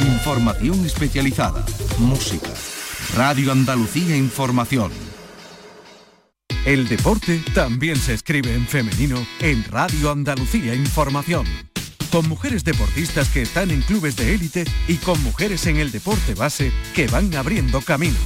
información 0.00 0.86
especializada, 0.86 1.62
música. 1.98 2.48
Radio 3.14 3.52
Andalucía 3.52 4.16
Información. 4.16 4.90
El 6.64 6.88
deporte 6.88 7.42
también 7.54 7.96
se 7.96 8.14
escribe 8.14 8.54
en 8.54 8.66
femenino 8.66 9.26
en 9.40 9.62
Radio 9.64 10.10
Andalucía 10.10 10.74
Información. 10.74 11.44
Con 12.10 12.28
mujeres 12.28 12.64
deportistas 12.64 13.28
que 13.28 13.42
están 13.42 13.70
en 13.70 13.82
clubes 13.82 14.16
de 14.16 14.34
élite 14.34 14.64
y 14.88 14.96
con 14.96 15.22
mujeres 15.22 15.66
en 15.66 15.76
el 15.76 15.90
deporte 15.90 16.34
base 16.34 16.72
que 16.94 17.06
van 17.08 17.34
abriendo 17.34 17.82
camino. 17.82 18.18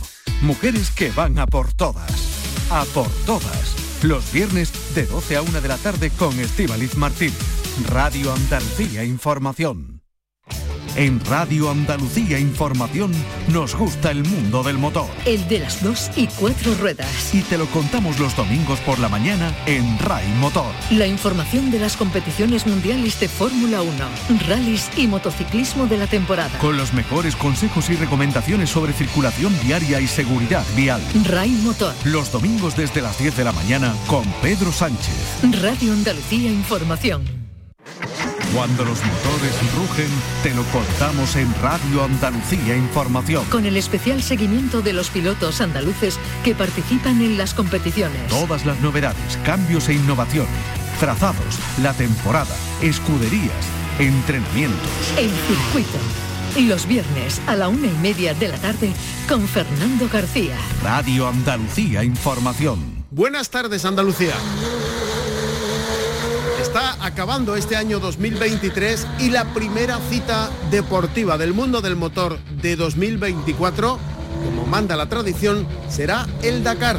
Mujeres 0.43 0.91
que 0.91 1.11
van 1.11 1.41
a 1.41 1.47
por 1.47 1.73
todas. 1.73 2.69
A 2.71 2.85
por 2.95 3.11
todas. 3.25 3.75
Los 4.03 4.31
viernes 4.33 4.73
de 4.95 5.07
12 5.07 5.37
a 5.37 5.43
1 5.43 5.61
de 5.61 5.69
la 5.69 5.79
tarde 5.79 6.11
con 6.11 6.39
Estíbaliz 6.39 6.97
Martín. 6.97 7.33
Radio 7.89 8.33
Andalucía 8.33 9.03
Información. 9.03 9.96
En 10.97 11.23
Radio 11.27 11.71
Andalucía 11.71 12.39
Información 12.39 13.13
nos 13.53 13.75
gusta 13.75 14.11
el 14.11 14.25
mundo 14.25 14.63
del 14.63 14.79
motor. 14.79 15.07
El 15.27 15.47
de 15.47 15.59
las 15.59 15.85
dos 15.85 16.11
y 16.17 16.27
cuatro 16.27 16.75
ruedas. 16.75 17.35
Y 17.35 17.43
te 17.43 17.59
lo 17.59 17.67
contamos 17.67 18.19
los 18.19 18.35
domingos 18.35 18.81
por 18.81 18.99
la 18.99 19.11
mañana 19.11 19.55
en 19.67 19.99
RAI 19.99 20.27
Motor. 20.41 20.73
La 20.91 21.07
información 21.07 21.71
de 21.71 21.81
las 21.81 21.99
competiciones 21.99 22.67
mundiales 22.67 23.21
de 23.21 23.29
Fórmula 23.29 23.83
1, 23.83 23.93
rallies 24.49 24.89
y 24.97 25.07
motociclismo 25.07 25.87
de 25.87 25.99
la 25.99 26.07
temporada. 26.07 26.59
Con 26.61 26.79
los 26.79 26.95
mejores 26.95 27.37
consejos 27.37 27.91
y 27.91 27.97
recomendaciones 27.97 28.71
sobre 28.71 28.95
circulación 28.95 29.55
diaria 29.67 30.01
y 30.01 30.07
seguridad 30.07 30.65
vial. 30.75 31.03
RAI 31.27 31.51
Motor. 31.51 31.95
Los 32.05 32.33
domingos 32.33 32.75
desde 32.75 33.03
las 33.03 33.19
10 33.19 33.37
de 33.37 33.45
la 33.45 33.53
mañana 33.53 33.95
con 34.07 34.25
Pedro 34.41 34.73
Sánchez. 34.73 35.41
Radio 35.63 35.93
Andalucía 35.93 36.51
Información. 36.51 37.46
Cuando 38.55 38.85
los 38.85 38.99
motores 39.05 39.75
rugen, 39.75 40.09
te 40.43 40.55
lo 40.55 40.63
contamos 40.65 41.37
en 41.37 41.53
Radio 41.61 42.05
Andalucía 42.05 42.77
Información. 42.77 43.45
Con 43.47 43.67
el 43.67 43.77
especial 43.77 44.23
seguimiento 44.23 44.83
de 44.83 44.93
los 44.93 45.11
pilotos 45.11 45.61
andaluces 45.61 46.19
que 46.45 46.55
participan 46.55 47.21
en 47.21 47.37
las 47.37 47.55
competiciones. 47.55 48.29
Todas 48.29 48.65
las 48.65 48.81
novedades, 48.81 49.37
cambios 49.45 49.89
e 49.89 49.95
innovaciones, 49.95 50.51
trazados, 51.01 51.59
la 51.83 51.93
temporada, 51.93 52.55
escuderías, 52.83 53.53
entrenamientos. 53.99 54.91
El 55.19 55.31
circuito. 55.31 55.99
Los 56.69 56.87
viernes 56.87 57.43
a 57.47 57.57
la 57.57 57.69
una 57.69 57.89
y 57.89 57.97
media 58.01 58.33
de 58.33 58.49
la 58.49 58.57
tarde 58.57 58.93
con 59.29 59.47
Fernando 59.47 60.09
García. 60.11 60.57
Radio 60.83 61.29
Andalucía 61.29 62.03
Información. 62.03 63.05
Buenas 63.11 63.51
tardes 63.51 63.85
Andalucía 63.85 64.35
está 66.77 67.07
acabando 67.07 67.57
este 67.57 67.75
año 67.75 68.01
2023 68.01 69.07
y 69.21 69.31
la 69.31 69.47
primera 69.55 69.99
cita 70.11 70.51
deportiva 70.71 71.39
del 71.39 71.55
mundo 71.55 71.81
del 71.81 71.97
motor 71.97 72.39
de 72.61 72.77
2024, 72.77 73.99
como 74.45 74.67
manda 74.67 74.95
la 74.95 75.09
tradición, 75.09 75.67
será 75.89 76.27
el 76.43 76.63
Dakar. 76.63 76.99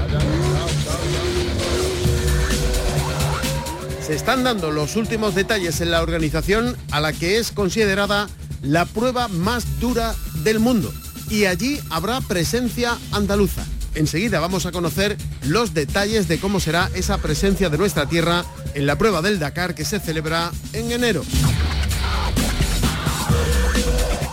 Se 4.02 4.16
están 4.16 4.44
dando 4.44 4.72
los 4.72 4.96
últimos 4.96 5.36
detalles 5.36 5.80
en 5.80 5.92
la 5.92 6.02
organización 6.02 6.76
a 6.90 7.00
la 7.00 7.14
que 7.14 7.38
es 7.38 7.52
considerada 7.52 8.30
la 8.64 8.86
prueba 8.86 9.28
más 9.28 9.80
dura 9.80 10.16
del 10.44 10.60
mundo 10.60 10.92
y 11.30 11.46
allí 11.46 11.80
habrá 11.92 12.20
presencia 12.22 12.98
andaluza. 13.12 13.64
Enseguida 13.98 14.40
vamos 14.40 14.68
a 14.68 14.72
conocer 14.72 15.18
los 15.44 15.74
detalles 15.74 16.28
de 16.28 16.40
cómo 16.40 16.60
será 16.60 16.92
esa 16.94 17.18
presencia 17.18 17.70
de 17.70 17.80
nuestra 17.80 18.08
tierra 18.08 18.46
en 18.76 18.86
la 18.86 18.96
prueba 18.96 19.24
del 19.24 19.40
Dakar 19.40 19.74
que 19.74 19.86
se 19.86 20.00
celebra 20.00 20.52
en 20.74 20.92
enero. 20.92 21.24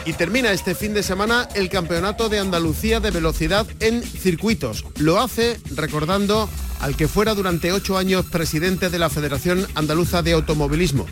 Y 0.04 0.12
termina 0.12 0.52
este 0.52 0.74
fin 0.74 0.92
de 0.92 1.02
semana 1.02 1.48
el 1.54 1.70
Campeonato 1.70 2.28
de 2.28 2.40
Andalucía 2.40 3.00
de 3.00 3.10
Velocidad 3.10 3.66
en 3.80 4.02
circuitos. 4.02 4.84
Lo 4.98 5.18
hace 5.18 5.58
recordando 5.74 6.46
al 6.80 6.94
que 6.94 7.08
fuera 7.08 7.34
durante 7.34 7.72
ocho 7.72 7.96
años 7.96 8.26
presidente 8.26 8.90
de 8.90 8.98
la 8.98 9.08
Federación 9.08 9.66
Andaluza 9.74 10.20
de 10.20 10.32
Automovilismo, 10.32 11.06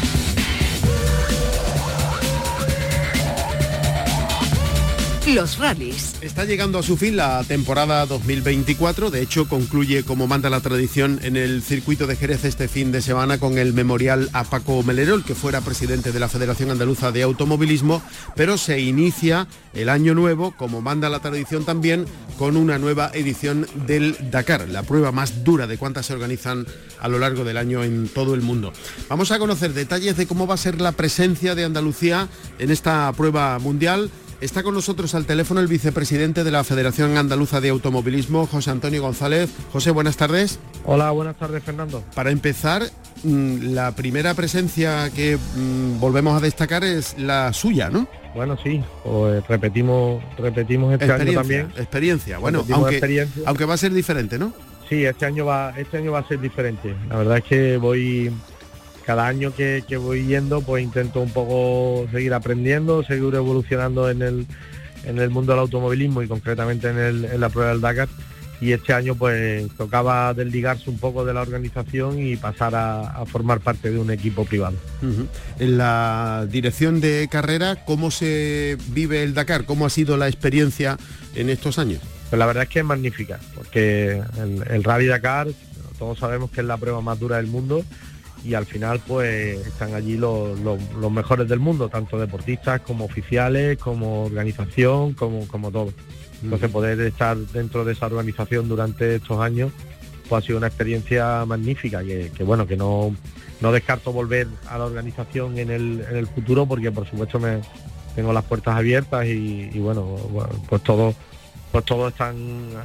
Los 5.27 5.59
rallies. 5.59 6.15
Está 6.21 6.45
llegando 6.45 6.79
a 6.79 6.85
su 6.85 6.97
fin 6.97 7.17
la 7.17 7.43
temporada 7.43 8.07
2024, 8.07 9.11
de 9.11 9.23
hecho 9.23 9.49
concluye 9.49 10.05
como 10.05 10.29
manda 10.29 10.51
la 10.51 10.61
tradición 10.61 11.19
en 11.25 11.37
el 11.37 11.63
circuito 11.63 12.07
de 12.07 12.15
Jerez 12.15 12.45
este 12.45 12.69
fin 12.69 12.93
de 12.93 13.03
semana 13.03 13.39
con 13.39 13.59
el 13.59 13.73
memorial 13.73 14.31
a 14.33 14.45
Paco 14.45 14.85
Melerol, 14.85 15.25
que 15.25 15.35
fuera 15.35 15.63
presidente 15.63 16.13
de 16.13 16.21
la 16.21 16.29
Federación 16.29 16.71
Andaluza 16.71 17.11
de 17.11 17.25
Automovilismo, 17.25 18.03
pero 18.37 18.57
se 18.57 18.81
inicia 18.81 19.49
el 19.75 19.89
año 19.89 20.15
nuevo, 20.15 20.55
como 20.57 20.81
manda 20.81 21.11
la 21.11 21.19
tradición 21.19 21.65
también, 21.65 22.07
con 22.39 22.57
una 22.57 22.79
nueva 22.79 23.11
edición 23.13 23.67
del 23.85 24.17
Dakar, 24.31 24.69
la 24.69 24.85
prueba 24.85 25.11
más 25.11 25.43
dura 25.43 25.67
de 25.67 25.77
cuántas 25.77 26.07
se 26.07 26.13
organizan 26.13 26.67
a 27.01 27.09
lo 27.09 27.19
largo 27.19 27.43
del 27.43 27.57
año 27.57 27.83
en 27.83 28.09
todo 28.09 28.35
el 28.35 28.43
mundo. 28.43 28.73
Vamos 29.09 29.33
a 29.33 29.41
conocer 29.41 29.75
detalles 29.75 30.17
de 30.17 30.29
cómo 30.29 30.47
va 30.47 30.55
a 30.55 30.59
ser 30.59 30.81
la 30.81 30.93
presencia 30.93 31.57
de 31.57 31.65
Andalucía 31.65 32.29
en 32.61 32.71
esta 32.71 33.13
prueba 33.13 33.59
mundial 33.59 34.09
Está 34.41 34.63
con 34.63 34.75
nosotros 34.75 35.15
al 35.15 35.25
teléfono 35.25 35.61
el 35.61 35.67
vicepresidente 35.67 36.45
de 36.45 36.51
la 36.51 36.63
Federación 36.63 37.17
Andaluza 37.17 37.63
de 37.63 37.71
Automovilismo, 37.71 38.47
José 38.47 38.71
Antonio 38.71 39.01
González. 39.01 39.51
José, 39.73 39.91
buenas 39.93 40.19
tardes. 40.19 40.59
Hola, 40.85 41.11
buenas 41.11 41.37
tardes, 41.37 41.63
Fernando. 41.63 42.05
Para 42.15 42.31
empezar, 42.31 42.83
mm, 43.25 43.73
la 43.73 43.93
primera 43.93 44.35
presencia 44.35 45.09
que 45.15 45.39
mm, 45.39 45.99
volvemos 46.01 46.37
a 46.37 46.45
destacar 46.45 46.85
es 46.85 47.19
la 47.19 47.55
suya, 47.55 47.89
¿no? 47.89 48.07
Bueno, 48.35 48.59
sí, 48.63 48.83
pues 49.03 49.47
repetimos, 49.49 50.23
repetimos 50.37 50.93
este 50.93 51.11
año 51.11 51.33
también. 51.33 51.73
Experiencia, 51.79 52.37
bueno, 52.37 52.63
aunque, 52.71 53.27
aunque 53.47 53.65
va 53.65 53.73
a 53.73 53.79
ser 53.79 53.95
diferente, 53.95 54.39
¿no? 54.39 54.53
Sí, 54.87 55.03
este 55.07 55.25
año 55.25 55.47
va, 55.47 55.73
este 55.79 55.97
año 55.97 56.13
va 56.13 56.19
a 56.19 56.29
ser 56.29 56.41
diferente. 56.41 56.95
La 57.09 57.17
verdad 57.17 57.39
es 57.39 57.45
que 57.45 57.79
voy 57.79 58.31
cada 59.07 59.29
año 59.29 59.55
que, 59.55 59.83
voy 59.97 60.27
yendo 60.27 60.61
pues 60.63 60.83
intento 60.83 61.21
un 61.21 61.31
poco 61.31 62.09
seguir 62.11 62.35
aprendiendo, 62.35 63.05
seguir 63.05 63.37
evolucionando 63.37 64.11
en 64.11 64.21
el, 64.21 64.47
en 65.05 65.21
el 65.21 65.31
mundo 65.31 65.53
del 65.53 65.61
automovilismo 65.61 66.23
y 66.23 66.29
concretamente 66.29 66.89
en, 66.89 67.41
la 67.41 67.49
prueba 67.49 67.71
del 67.71 67.81
Dakar 67.81 68.09
y 68.61 68.73
este 68.73 68.93
año 68.95 69.15
pues 69.15 69.69
tocaba 69.77 70.35
desligarse 70.35 70.91
un 70.91 70.99
poco 70.99 71.25
de 71.25 71.35
la 71.35 71.43
organización 71.43 72.19
y 72.19 72.37
pasar 72.37 72.75
a, 72.75 73.25
formar 73.27 73.61
parte 73.61 73.93
de 73.93 73.99
un 73.99 74.11
equipo 74.11 74.45
privado. 74.45 74.77
En 75.61 75.79
la 75.79 76.47
dirección 76.51 77.01
de 77.01 77.29
carrera, 77.31 77.85
¿cómo 77.85 78.11
se 78.11 78.77
vive 78.89 79.23
el 79.23 79.35
Dakar? 79.35 79.67
¿Cómo 79.67 79.87
ha 79.87 79.91
sido 79.91 80.17
la 80.17 80.27
experiencia 80.27 80.97
en 81.37 81.51
estos 81.51 81.79
años? 81.79 82.01
Pues 82.29 82.41
la 82.41 82.47
verdad 82.47 82.65
es 82.65 82.71
que 82.71 82.81
es 82.81 82.85
magnífica, 82.85 83.39
porque 83.55 84.21
el, 84.43 84.65
el 84.69 84.83
Rally 84.83 85.07
Dakar, 85.07 85.47
todos 85.97 86.19
sabemos 86.19 86.51
que 86.51 86.63
es 86.63 86.67
la 86.67 86.77
prueba 86.77 87.01
más 87.03 87.21
dura 87.21 87.37
del 87.37 87.47
mundo, 87.47 87.85
y 88.45 88.55
al 88.55 88.67
final 88.67 89.01
pues 89.07 89.67
están 89.67 89.95
allí 89.95 90.17
los, 90.17 90.59
mejores 91.11 91.49
del 91.49 91.59
mundo, 91.59 91.89
tanto 91.89 92.19
deportistas 92.19 92.81
como 92.81 93.05
oficiales, 93.05 93.79
como 93.79 94.25
organización, 94.25 95.15
como, 95.15 95.47
como 95.49 95.71
todo. 95.71 95.93
Entonces 96.43 96.71
poder 96.71 97.01
estar 97.01 97.37
dentro 97.37 97.85
de 97.85 97.93
esa 97.93 98.07
organización 98.07 98.69
durante 98.69 99.17
estos 99.17 99.41
años 99.41 99.73
pues 100.29 100.43
ha 100.43 100.47
sido 100.47 100.59
una 100.59 100.67
experiencia 100.67 101.45
magnífica, 101.47 102.03
que, 102.03 102.45
bueno, 102.45 102.67
que 102.67 102.77
no, 102.77 103.15
no 103.61 103.73
descarto 103.73 104.13
volver 104.13 104.49
a 104.69 104.79
la 104.79 104.85
organización 104.85 105.59
en 105.59 105.71
el, 105.71 106.05
en 106.09 106.17
el 106.17 106.27
futuro 106.27 106.67
porque 106.67 106.91
por 106.91 107.09
supuesto 107.09 107.39
me 107.39 107.61
tengo 108.15 108.33
las 108.33 108.45
puertas 108.45 108.77
abiertas 108.77 109.27
y, 109.27 109.79
bueno, 109.79 110.17
pues 110.69 110.83
todos 110.83 111.15
pues 111.73 111.85
todos 111.85 112.13
están 112.13 112.37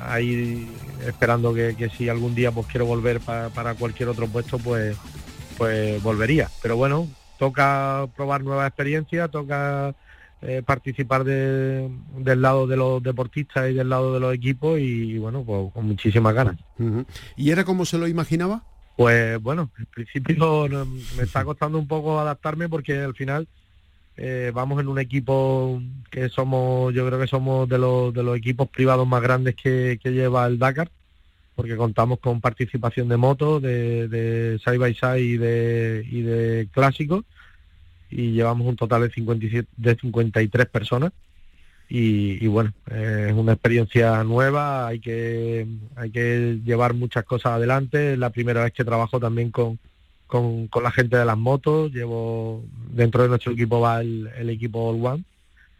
ahí 0.05 0.67
esperando 1.07 1.53
que, 1.53 1.89
si 1.97 2.09
algún 2.09 2.35
día 2.35 2.51
pues 2.51 2.67
quiero 2.67 2.85
volver 2.85 3.21
para 3.21 3.75
cualquier 3.75 4.09
otro 4.09 4.27
puesto 4.27 4.57
pues 4.57 4.97
pues 5.61 6.01
volvería. 6.01 6.49
Pero 6.63 6.75
bueno, 6.75 7.07
toca 7.37 8.07
probar 8.15 8.43
nuevas 8.43 8.67
experiencias, 8.67 9.29
toca 9.29 9.93
eh, 10.41 10.63
participar 10.65 11.23
del 11.23 12.41
lado 12.41 12.65
de 12.65 12.77
los 12.77 13.03
deportistas 13.03 13.69
y 13.69 13.75
del 13.75 13.87
lado 13.87 14.11
de 14.11 14.19
los 14.19 14.33
equipos 14.33 14.79
y, 14.79 15.19
bueno, 15.19 15.43
pues 15.43 15.71
con 15.71 15.85
muchísimas 15.85 16.33
ganas. 16.33 16.57
¿Y 17.35 17.51
era 17.51 17.63
como 17.63 17.85
se 17.85 17.99
lo 17.99 18.07
imaginaba? 18.07 18.63
Pues 18.97 19.39
bueno, 19.39 19.69
en 19.77 19.85
principio 19.85 20.67
me 20.67 21.23
está 21.23 21.45
costando 21.45 21.77
un 21.77 21.87
poco 21.87 22.19
adaptarme 22.19 22.67
porque 22.67 22.97
al 22.97 23.13
final 23.13 23.47
eh, 24.17 24.51
vamos 24.55 24.81
en 24.81 24.87
un 24.87 24.97
equipo 24.97 25.79
que 26.09 26.27
somos, 26.29 26.91
yo 26.91 27.05
creo 27.05 27.19
que 27.19 27.27
somos 27.27 27.69
de 27.69 27.77
los, 27.77 28.11
de 28.15 28.23
los 28.23 28.35
equipos 28.35 28.67
privados 28.67 29.07
más 29.07 29.21
grandes 29.21 29.53
que, 29.53 29.99
lleva 30.05 30.47
el 30.47 30.57
Dakar, 30.57 30.89
porque 31.55 31.75
contamos 31.75 32.19
con 32.19 32.41
participación 32.41 33.09
de 33.09 33.17
motos, 33.17 33.61
de, 33.61 34.07
de 34.07 34.59
side 34.59 34.77
by 34.77 34.93
side 34.93 35.19
y 35.19 35.37
de, 35.37 36.05
y 36.09 36.21
de 36.21 36.67
clásicos, 36.71 37.25
y 38.09 38.31
llevamos 38.31 38.67
un 38.67 38.75
total 38.75 39.01
de, 39.03 39.09
57, 39.09 39.67
de 39.77 39.95
53 39.95 40.65
personas. 40.67 41.11
Y, 41.93 42.47
bueno, 42.47 42.71
es 42.89 43.33
una 43.33 43.51
experiencia 43.51 44.23
nueva, 44.23 44.87
hay 44.87 44.99
que, 45.01 45.67
hay 45.97 46.09
que 46.09 46.61
llevar 46.63 46.93
muchas 46.93 47.25
cosas 47.25 47.53
adelante. 47.53 48.13
Es 48.13 48.19
la 48.19 48.29
primera 48.29 48.63
vez 48.63 48.71
que 48.71 48.85
trabajo 48.85 49.19
también 49.19 49.51
con, 49.51 49.77
con, 50.25 50.69
la 50.81 50.91
gente 50.91 51.17
de 51.17 51.25
las 51.25 51.37
motos. 51.37 51.91
Llevo 51.91 52.63
dentro 52.91 53.23
de 53.23 53.29
nuestro 53.29 53.51
equipo 53.51 53.81
va 53.81 53.99
el, 53.99 54.49
equipo 54.49 54.87
All 54.87 55.05
One, 55.05 55.23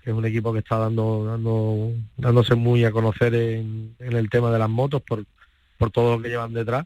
que 0.04 0.10
es 0.10 0.16
un 0.16 0.26
equipo 0.26 0.52
que 0.52 0.60
está 0.60 0.80
dando, 0.80 1.24
dando 1.24 1.94
dándose 2.18 2.56
muy 2.56 2.84
a 2.84 2.92
conocer 2.92 3.34
en, 3.34 3.96
en 4.00 4.14
el 4.14 4.30
tema 4.30 4.52
de 4.52 4.60
las 4.60 4.70
motos 4.70 5.02
por, 5.04 5.24
por 5.82 5.90
todo 5.90 6.16
lo 6.16 6.22
que 6.22 6.30
llevan 6.30 6.54
detrás 6.54 6.86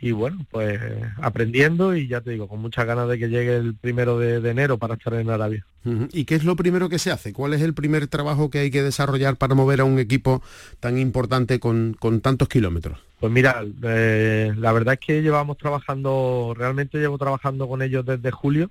y 0.00 0.10
bueno, 0.10 0.44
pues 0.50 0.80
aprendiendo 1.22 1.94
y 1.96 2.08
ya 2.08 2.20
te 2.20 2.32
digo, 2.32 2.48
con 2.48 2.60
muchas 2.60 2.84
ganas 2.84 3.08
de 3.08 3.16
que 3.16 3.28
llegue 3.28 3.56
el 3.56 3.74
primero 3.74 4.18
de, 4.18 4.50
enero 4.50 4.76
para 4.76 4.94
estar 4.94 5.14
en 5.14 5.30
Arabia. 5.30 5.64
¿Y 6.12 6.24
qué 6.24 6.34
es 6.34 6.44
lo 6.44 6.56
primero 6.56 6.88
que 6.88 6.98
se 6.98 7.12
hace? 7.12 7.32
¿Cuál 7.32 7.54
es 7.54 7.62
el 7.62 7.74
primer 7.74 8.08
trabajo 8.08 8.50
que 8.50 8.58
hay 8.58 8.70
que 8.70 8.82
desarrollar 8.82 9.36
para 9.36 9.54
mover 9.54 9.80
a 9.80 9.84
un 9.84 9.98
equipo 9.98 10.42
tan 10.80 10.98
importante 10.98 11.60
con, 11.60 11.96
tantos 12.20 12.48
kilómetros? 12.48 12.98
Pues 13.20 13.32
mira, 13.32 13.64
eh, 13.82 14.52
la 14.58 14.72
verdad 14.72 14.94
es 14.94 15.00
que 15.00 15.22
llevamos 15.22 15.56
trabajando, 15.56 16.54
realmente 16.56 16.98
llevo 16.98 17.16
trabajando 17.16 17.68
con 17.68 17.80
ellos 17.80 18.04
desde 18.04 18.30
julio, 18.30 18.70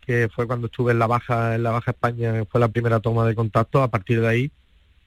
que 0.00 0.30
fue 0.34 0.46
cuando 0.46 0.68
estuve 0.68 0.92
en 0.92 0.98
la 0.98 1.06
baja, 1.06 1.56
en 1.56 1.62
la 1.62 1.72
baja 1.72 1.90
España, 1.90 2.44
fue 2.48 2.60
la 2.60 2.68
primera 2.68 3.00
toma 3.00 3.26
de 3.26 3.34
contacto. 3.34 3.82
A 3.82 3.88
partir 3.88 4.20
de 4.20 4.28
ahí, 4.28 4.50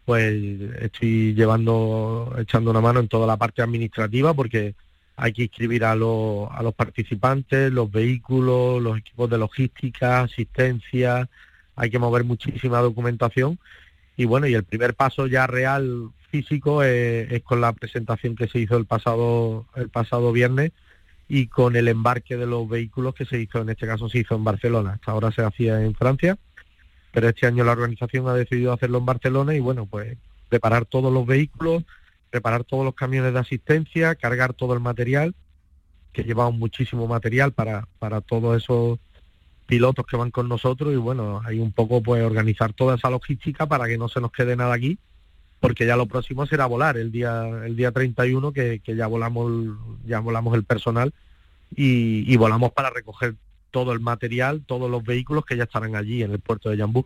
pues 0.07 0.33
estoy 0.79 1.33
llevando, 1.33 2.33
echando 2.39 2.71
una 2.71 2.79
mano 2.79 3.01
en 3.01 3.09
toda 3.09 3.27
la 3.27 3.35
parte 3.35 3.61
administrativa, 3.61 4.33
porque 4.33 4.73
hay 5.17 5.33
que 5.33 5.43
inscribir 5.43 5.83
a, 5.83 5.97
los, 5.97 6.49
a 6.49 6.63
los 6.63 6.73
participantes, 6.73 7.73
los 7.73 7.91
vehículos, 7.91 8.81
los 8.81 8.99
equipos 8.99 9.29
de 9.29 9.37
logística, 9.37 10.21
asistencia, 10.21 11.27
hay 11.75 11.89
que 11.89 11.99
mover 11.99 12.23
muchísima 12.23 12.79
documentación. 12.79 13.59
Y 14.15 14.23
bueno, 14.23 14.47
y 14.47 14.53
el 14.53 14.63
primer 14.63 14.93
paso 14.93 15.27
ya 15.27 15.45
real 15.45 16.11
físico 16.31 16.83
es, 16.83 17.43
con 17.43 17.59
la 17.59 17.73
presentación 17.73 18.37
que 18.37 18.47
se 18.47 18.59
hizo 18.59 18.77
el 18.77 18.85
pasado, 18.85 19.65
el 19.75 19.89
pasado 19.89 20.31
viernes 20.31 20.71
y 21.27 21.47
con 21.47 21.75
el 21.75 21.89
embarque 21.89 22.37
de 22.37 22.47
los 22.47 22.69
vehículos 22.69 23.13
que 23.13 23.25
se 23.25 23.41
hizo, 23.41 23.59
en 23.59 23.71
este 23.71 23.85
caso 23.87 24.07
se 24.07 24.19
hizo 24.19 24.35
en 24.35 24.45
Barcelona, 24.45 24.93
hasta 24.93 25.11
ahora 25.11 25.33
se 25.33 25.41
hacía 25.41 25.83
en 25.83 25.95
Francia, 25.95 26.37
pero 27.11 27.29
este 27.29 27.47
año 27.47 27.63
la 27.63 27.71
organización 27.71 28.27
ha 28.27 28.33
decidido 28.33 28.73
hacerlo 28.73 28.97
en 28.99 29.05
Barcelona 29.05 29.55
y 29.55 29.59
bueno, 29.59 29.85
pues 29.85 30.17
preparar 30.49 30.85
todos 30.85 31.11
los 31.11 31.25
vehículos, 31.25 31.83
preparar 32.29 32.63
todos 32.63 32.85
los 32.85 32.95
camiones 32.95 33.33
de 33.33 33.39
asistencia, 33.39 34.15
cargar 34.15 34.53
todo 34.53 34.73
el 34.73 34.79
material, 34.79 35.35
que 36.13 36.23
llevamos 36.23 36.55
muchísimo 36.55 37.07
material 37.07 37.51
para, 37.51 37.87
para 37.99 38.21
todos 38.21 38.61
esos 38.61 38.99
pilotos 39.65 40.05
que 40.05 40.17
van 40.17 40.31
con 40.31 40.47
nosotros 40.47 40.93
y 40.93 40.95
bueno, 40.95 41.41
hay 41.43 41.59
un 41.59 41.71
poco 41.71 42.01
pues 42.01 42.23
organizar 42.23 42.73
toda 42.73 42.95
esa 42.95 43.09
logística 43.09 43.67
para 43.67 43.87
que 43.87 43.97
no 43.97 44.07
se 44.07 44.21
nos 44.21 44.31
quede 44.31 44.55
nada 44.55 44.73
aquí, 44.73 44.97
porque 45.59 45.85
ya 45.85 45.97
lo 45.97 46.05
próximo 46.05 46.45
será 46.45 46.65
volar 46.65 46.97
el 46.97 47.11
día 47.11 47.47
el 47.65 47.75
día 47.75 47.91
31 47.91 48.53
que, 48.53 48.79
que 48.79 48.95
ya 48.95 49.07
volamos 49.07 49.51
ya 50.05 50.19
volamos 50.19 50.55
el 50.55 50.63
personal 50.63 51.13
y, 51.75 52.35
volamos 52.37 52.71
para 52.71 52.89
recoger 52.89 53.35
todo 53.71 53.93
el 53.93 53.99
material, 53.99 54.63
todos 54.65 54.89
los 54.89 55.03
vehículos 55.03 55.45
que 55.45 55.57
ya 55.57 55.63
estarán 55.63 55.95
allí 55.95 56.23
en 56.23 56.31
el 56.31 56.39
puerto 56.39 56.69
de 56.69 56.77
Yambú. 56.77 57.05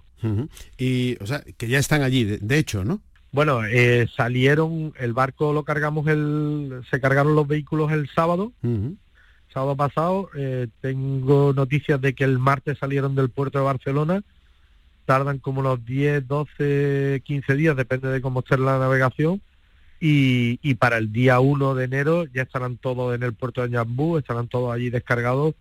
Y, 0.77 1.17
o 1.21 1.25
sea, 1.25 1.43
que 1.57 1.67
ya 1.67 1.79
están 1.79 2.01
allí, 2.01 2.23
de 2.23 2.57
hecho, 2.57 2.83
¿no? 2.83 3.01
Bueno, 3.31 3.63
eh, 3.65 4.07
salieron, 4.15 4.93
el 4.99 5.13
barco 5.13 5.53
lo 5.53 5.63
cargamos, 5.63 6.05
el, 6.07 6.81
se 6.89 6.99
cargaron 6.99 7.33
los 7.33 7.47
vehículos 7.47 7.91
el 7.91 8.09
sábado, 8.09 8.51
sábado 9.53 9.77
pasado. 9.77 10.29
Eh, 10.35 10.67
tengo 10.81 11.53
noticias 11.53 11.99
de 12.01 12.13
que 12.13 12.25
el 12.25 12.39
martes 12.39 12.77
salieron 12.77 13.15
del 13.15 13.29
puerto 13.29 13.57
de 13.57 13.65
Barcelona. 13.65 14.21
Tardan 15.05 15.39
como 15.39 15.61
unos 15.61 15.83
10, 15.85 16.27
12, 16.27 17.21
15 17.23 17.55
días, 17.55 17.75
depende 17.77 18.09
de 18.09 18.21
cómo 18.21 18.41
esté 18.41 18.57
la 18.57 18.77
navegación. 18.77 19.41
Y, 20.01 20.59
y 20.61 20.73
para 20.73 20.97
el 20.97 21.13
día 21.13 21.39
1 21.39 21.75
de 21.75 21.85
enero 21.85 22.25
ya 22.25 22.41
estarán 22.41 22.77
todos 22.77 23.15
en 23.15 23.23
el 23.23 23.33
puerto 23.33 23.61
de 23.61 23.69
Ñambú, 23.69 24.17
estarán 24.17 24.47
todos 24.47 24.73
allí 24.73 24.89
descargados, 24.89 25.55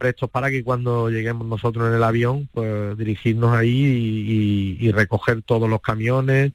prestos 0.00 0.28
para 0.30 0.50
que 0.50 0.64
cuando 0.64 1.10
lleguemos 1.10 1.46
nosotros 1.46 1.88
en 1.88 1.94
el 1.94 2.02
avión, 2.02 2.48
pues 2.52 2.98
dirigirnos 2.98 3.54
ahí 3.56 4.76
y 4.80 4.90
recoger 4.90 5.42
todos 5.42 5.70
los 5.70 5.80
camiones, 5.80 6.52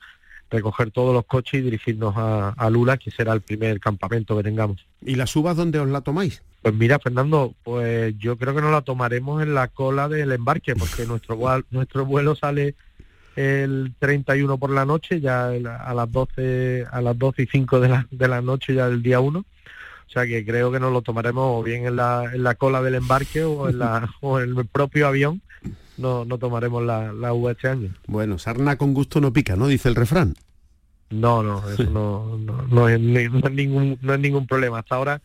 recoger 0.49 0.91
todos 0.91 1.13
los 1.13 1.25
coches 1.25 1.59
y 1.59 1.63
dirigirnos 1.63 2.13
a, 2.17 2.69
Lula, 2.69 2.97
que 2.97 3.11
será 3.11 3.33
el 3.33 3.41
primer 3.41 3.79
campamento 3.79 4.35
que 4.37 4.43
tengamos. 4.43 4.85
¿Y 5.01 5.15
las 5.15 5.35
uvas 5.35 5.55
dónde 5.55 5.79
os 5.79 5.89
la 5.89 6.01
tomáis? 6.01 6.41
Pues 6.61 6.73
mira, 6.73 6.99
Fernando, 6.99 7.53
pues 7.63 8.17
yo 8.17 8.37
creo 8.37 8.55
que 8.55 8.61
nos 8.61 8.71
la 8.71 8.81
tomaremos 8.81 9.41
en 9.43 9.53
la 9.53 9.67
cola 9.67 10.09
del 10.09 10.31
embarque, 10.31 10.75
porque 10.75 11.05
nuestro, 11.07 11.37
nuestro 11.69 12.05
vuelo 12.05 12.35
sale 12.35 12.75
el 13.35 13.93
31 13.99 14.57
por 14.57 14.71
la 14.71 14.85
noche, 14.85 15.19
ya 15.19 15.47
a 15.47 15.93
las 15.93 16.11
12, 16.11 16.85
a 16.89 17.01
las 17.01 17.17
12 17.17 17.43
y 17.43 17.47
5 17.47 17.79
de 17.79 17.89
la, 17.89 18.07
de 18.09 18.27
la 18.27 18.41
noche 18.41 18.73
ya 18.73 18.89
del 18.89 19.03
día 19.03 19.19
1. 19.19 19.45
O 20.07 20.09
sea 20.09 20.25
que 20.25 20.45
creo 20.45 20.71
que 20.71 20.79
nos 20.79 20.93
lo 20.93 21.01
tomaremos 21.01 21.59
o 21.59 21.63
bien 21.63 21.85
en 21.85 21.95
la, 21.95 22.31
en 22.33 22.43
la 22.43 22.55
cola 22.55 22.81
del 22.81 22.95
embarque 22.95 23.43
o 23.43 23.69
en, 23.69 23.79
la, 23.79 24.09
o 24.21 24.39
en 24.39 24.57
el 24.57 24.65
propio 24.65 25.07
avión 25.07 25.41
no, 25.97 26.25
no 26.25 26.37
tomaremos 26.37 26.83
la, 26.83 27.13
la 27.13 27.33
uva 27.33 27.51
este 27.51 27.69
año. 27.69 27.93
Bueno, 28.07 28.37
sarna 28.37 28.77
con 28.77 28.93
gusto 28.93 29.21
no 29.21 29.33
pica, 29.33 29.55
¿no? 29.55 29.67
Dice 29.67 29.89
el 29.89 29.95
refrán. 29.95 30.35
No, 31.09 31.43
no, 31.43 31.67
eso 31.69 31.83
no, 31.83 32.37
no, 32.37 32.89
es, 32.89 32.99
ningún, 32.99 33.97
no 34.01 34.13
es 34.13 34.19
ningún 34.19 34.47
problema. 34.47 34.79
Hasta 34.79 34.95
ahora, 34.95 35.21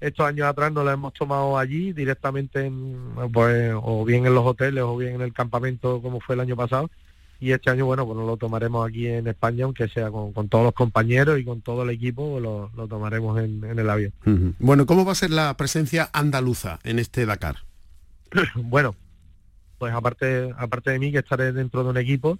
estos 0.00 0.26
años 0.26 0.48
atrás 0.48 0.72
no 0.72 0.82
la 0.82 0.92
hemos 0.92 1.14
tomado 1.14 1.56
allí 1.56 1.92
directamente, 1.92 2.66
en, 2.66 2.96
pues, 3.32 3.72
o 3.80 4.04
bien 4.04 4.26
en 4.26 4.34
los 4.34 4.44
hoteles 4.44 4.82
o 4.82 4.96
bien 4.96 5.14
en 5.14 5.20
el 5.22 5.32
campamento 5.32 6.02
como 6.02 6.20
fue 6.20 6.34
el 6.34 6.40
año 6.40 6.56
pasado. 6.56 6.90
Y 7.42 7.50
este 7.50 7.70
año, 7.70 7.86
bueno, 7.86 8.06
pues 8.06 8.16
lo 8.16 8.36
tomaremos 8.36 8.88
aquí 8.88 9.08
en 9.08 9.26
España, 9.26 9.64
aunque 9.64 9.88
sea 9.88 10.12
con, 10.12 10.48
todos 10.48 10.64
los 10.64 10.74
compañeros 10.74 11.40
y 11.40 11.44
con 11.44 11.60
todo 11.60 11.82
el 11.82 11.90
equipo, 11.90 12.38
lo, 12.38 12.70
lo 12.76 12.86
tomaremos 12.86 13.36
en, 13.42 13.64
el 13.64 13.90
avión. 13.90 14.12
Bueno, 14.60 14.86
¿cómo 14.86 15.04
va 15.04 15.10
a 15.10 15.16
ser 15.16 15.30
la 15.30 15.56
presencia 15.56 16.08
andaluza 16.12 16.78
en 16.84 17.00
este 17.00 17.26
Dakar? 17.26 17.56
bueno, 18.54 18.94
pues 19.78 19.92
aparte, 19.92 20.54
aparte 20.56 20.92
de 20.92 21.00
mí, 21.00 21.10
que 21.10 21.18
estaré 21.18 21.50
dentro 21.52 21.82
de 21.82 21.90
un 21.90 21.96
equipo, 21.96 22.38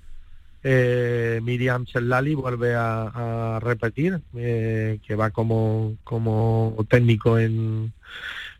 eh, 0.62 1.40
Miriam 1.43 1.84
Sellali 1.84 2.37
vuelve 2.37 2.76
a, 2.76 3.58
repetir, 3.60 4.20
eh, 4.37 5.00
que 5.04 5.16
va 5.16 5.31
como, 5.31 5.96
como 6.04 6.76
técnico 6.88 7.40
en 7.40 7.92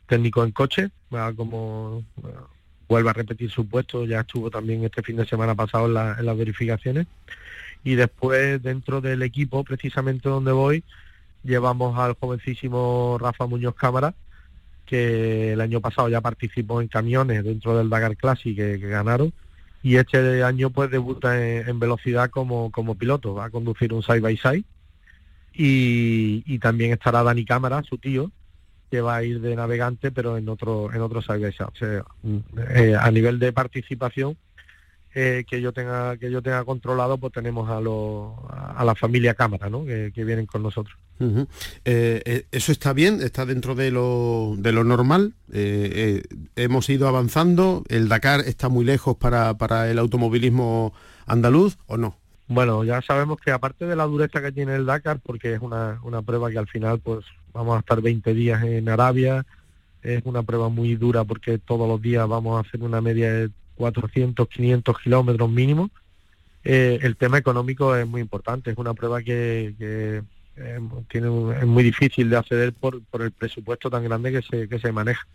técnico 0.09 0.43
en 0.43 0.51
coche, 0.51 0.91
va 1.15 1.33
como 1.33 2.03
vuelve 2.93 3.09
a 3.11 3.15
repetir 3.15 3.51
su 3.51 3.67
puesto, 3.67 4.05
ya 4.05 4.21
estuvo 4.21 4.51
también 4.51 4.85
este 4.85 5.03
fin 5.03 5.17
de 5.17 5.25
semana 5.25 5.55
pasado 5.55 5.87
en, 5.87 6.19
en 6.19 6.27
las 6.27 6.37
verificaciones. 6.37 7.07
Y 7.85 7.95
después 7.95 8.63
dentro 8.63 9.01
del 9.01 9.23
equipo, 9.23 9.65
precisamente 9.65 10.29
donde 10.29 10.53
voy, 10.53 10.85
llevamos 11.43 11.99
al 11.99 12.15
jovencísimo 12.21 13.17
Rafa 13.19 13.47
Muñoz 13.47 13.75
Cámara, 13.75 14.15
que 14.85 15.55
el 15.55 15.61
año 15.63 15.81
pasado 15.81 16.11
ya 16.11 16.21
participó 16.21 16.83
en 16.83 16.89
camiones 16.89 17.43
dentro 17.45 17.79
del 17.79 17.89
Dakar 17.89 18.15
Classic 18.15 18.55
que, 18.55 18.77
ganaron. 18.77 19.33
Y 19.83 19.97
este 19.97 20.45
año 20.45 20.69
pues 20.69 20.91
debuta 20.91 21.43
en, 21.43 21.81
velocidad 21.81 22.29
como, 22.31 22.71
como 22.71 22.95
piloto, 22.95 23.35
va 23.35 23.47
a 23.47 23.51
conducir 23.51 23.95
un 23.95 24.03
side 24.03 24.21
by 24.21 24.37
side. 24.37 24.65
Y, 25.55 26.59
también 26.59 26.93
estará 26.93 27.23
Dani 27.23 27.45
Cámara, 27.45 27.83
su 27.83 27.97
tío, 27.97 28.31
que 28.93 29.01
va 29.01 29.17
a 29.17 29.23
ir 29.23 29.41
de 29.41 29.57
navegante 29.57 30.13
pero 30.13 30.37
en 30.37 30.47
otro 30.51 30.93
en 30.93 31.01
otro 31.01 31.23
side. 31.23 31.49
O 31.49 31.75
sea, 31.75 32.05
eh, 32.75 32.95
a 32.95 33.11
nivel 33.11 33.39
de 33.39 33.51
participación 33.51 34.37
eh, 35.15 35.47
que 35.49 35.63
yo 35.63 35.73
tenga 35.73 36.19
que 36.19 36.31
yo 36.31 36.43
tenga 36.43 36.63
controlado 36.67 37.17
pues 37.17 37.33
tenemos 37.33 37.71
a, 37.71 37.79
a 37.79 38.85
la 38.85 38.95
familia 38.95 39.33
cámara 39.33 39.71
¿no? 39.71 39.87
que, 39.87 40.13
vienen 40.15 40.45
con 40.45 40.63
nosotros. 40.63 40.95
Eh, 41.87 42.45
eso 42.53 42.71
está 42.71 42.93
bien 42.93 43.23
está 43.23 43.47
dentro 43.47 43.75
de 43.75 43.91
lo, 43.91 44.57
de 44.59 44.73
lo 44.73 44.85
normal 44.85 45.33
hemos 46.57 46.91
ido 46.91 47.09
avanzando 47.09 47.85
el 47.89 48.11
Dakar 48.11 48.41
está 48.41 48.69
muy 48.69 48.85
lejos 48.85 49.17
para, 49.17 49.57
para 49.57 49.91
el 49.91 49.99
automovilismo 49.99 50.93
andaluz 51.27 51.79
o 51.87 51.97
no 51.97 52.22
bueno 52.55 52.85
ya 52.85 53.03
sabemos 53.03 53.41
que 53.41 53.51
aparte 53.51 53.87
de 53.87 53.97
la 53.97 54.05
dureza 54.05 54.41
que 54.41 54.53
tiene 54.53 54.75
el 54.75 54.87
Dakar 54.87 55.21
porque 55.21 55.55
es 55.55 55.61
una, 55.61 56.01
una 56.03 56.23
prueba 56.23 56.51
que 56.51 56.59
al 56.59 56.69
final 56.69 57.01
pues 57.01 57.25
vamos 57.53 57.77
a 57.77 57.81
estar 57.81 58.01
20 58.01 58.35
días 58.35 58.63
en 58.63 58.89
Arabia 58.89 59.45
es 60.03 60.23
una 60.25 60.43
prueba 60.43 60.69
muy 60.69 60.97
dura 60.97 61.25
porque 61.25 61.59
todos 61.59 61.89
los 61.89 62.01
días 62.03 62.27
vamos 62.29 62.57
a 62.57 62.67
hacer 62.69 62.83
una 62.83 63.01
media 63.01 63.33
de 63.33 63.51
400, 63.77 64.49
500 64.49 64.99
kilómetros 64.99 65.51
mínimo, 65.51 65.91
eh, 66.65 66.99
el 67.03 67.17
tema 67.17 67.39
económico 67.39 67.97
es 67.97 68.07
muy 68.07 68.21
importante. 68.21 68.71
Es 68.71 68.79
una 68.79 68.95
prueba 68.95 69.23
que, 69.23 69.75
eh, 69.79 70.23
tiene 71.09 71.29
es 71.61 71.67
muy 71.67 71.83
difícil 71.83 72.29
de 72.31 72.37
acceder 72.37 72.73
por, 72.73 73.03
por 73.05 73.23
el 73.23 73.33
presupuesto 73.33 73.91
tan 73.91 74.05
grande 74.05 74.33
que 74.33 74.43
se, 74.43 74.69
que 74.69 74.79
se 74.79 74.93
maneja. 74.93 75.27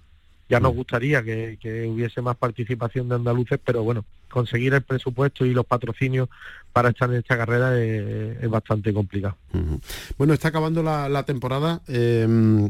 Ya 0.50 0.60
nos 0.60 0.74
mm. 0.74 0.76
gustaría 0.76 1.24
que, 1.24 1.88
hubiese 1.90 2.22
más 2.22 2.38
participación 2.38 3.10
de 3.10 3.16
andaluces, 3.16 3.60
pero 3.64 3.84
bueno, 3.84 4.06
conseguir 4.30 4.74
el 4.74 4.82
presupuesto 4.82 5.46
y 5.46 5.54
los 5.54 5.66
patrocinios 5.66 6.30
para 6.72 6.90
estar 6.90 7.10
en 7.10 7.18
esta 7.18 7.38
carrera 7.38 7.78
es, 7.80 8.50
bastante 8.50 8.94
complicado. 8.94 9.36
Bueno, 10.18 10.34
está 10.34 10.50
acabando 10.50 10.84
la, 10.84 11.24
temporada. 11.24 11.82
Em, 11.88 12.70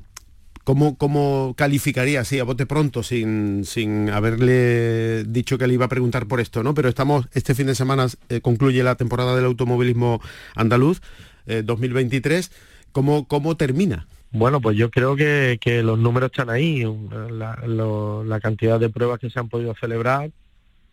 ¿Cómo, 0.64 0.98
¿Cómo, 0.98 1.54
calificaría, 1.56 2.26
sí, 2.26 2.40
a 2.40 2.44
bote 2.44 2.66
pronto, 2.66 3.02
sin, 3.02 3.64
sin 3.64 4.10
haberle 4.10 5.24
dicho 5.24 5.58
que 5.58 5.66
le 5.66 5.76
iba 5.76 5.86
a 5.86 5.88
preguntar 5.88 6.28
por 6.28 6.42
esto, 6.42 6.62
¿no? 6.62 6.74
Pero 6.74 6.90
estamos, 6.90 7.30
este 7.32 7.56
fin 7.56 7.68
de 7.68 7.76
semana 7.76 8.08
eh, 8.28 8.42
concluye 8.42 8.84
la 8.84 8.96
temporada 8.96 9.34
del 9.34 9.46
automovilismo 9.46 10.20
andaluz, 10.56 11.02
2023. 11.46 12.48
Eh, 12.48 12.50
¿Cómo, 12.92 13.30
¿Cómo 13.30 13.56
termina? 13.56 14.08
Bueno, 14.38 14.62
pues 14.62 14.78
yo 14.78 14.92
creo 14.92 15.16
que, 15.16 15.82
los 15.84 15.98
números 15.98 16.30
están 16.32 16.52
ahí, 16.52 16.86
la, 17.32 18.40
cantidad 18.40 18.80
de 18.80 18.90
pruebas 18.90 19.18
que 19.18 19.32
se 19.32 19.40
han 19.40 19.50
podido 19.50 19.74
celebrar, 19.74 20.30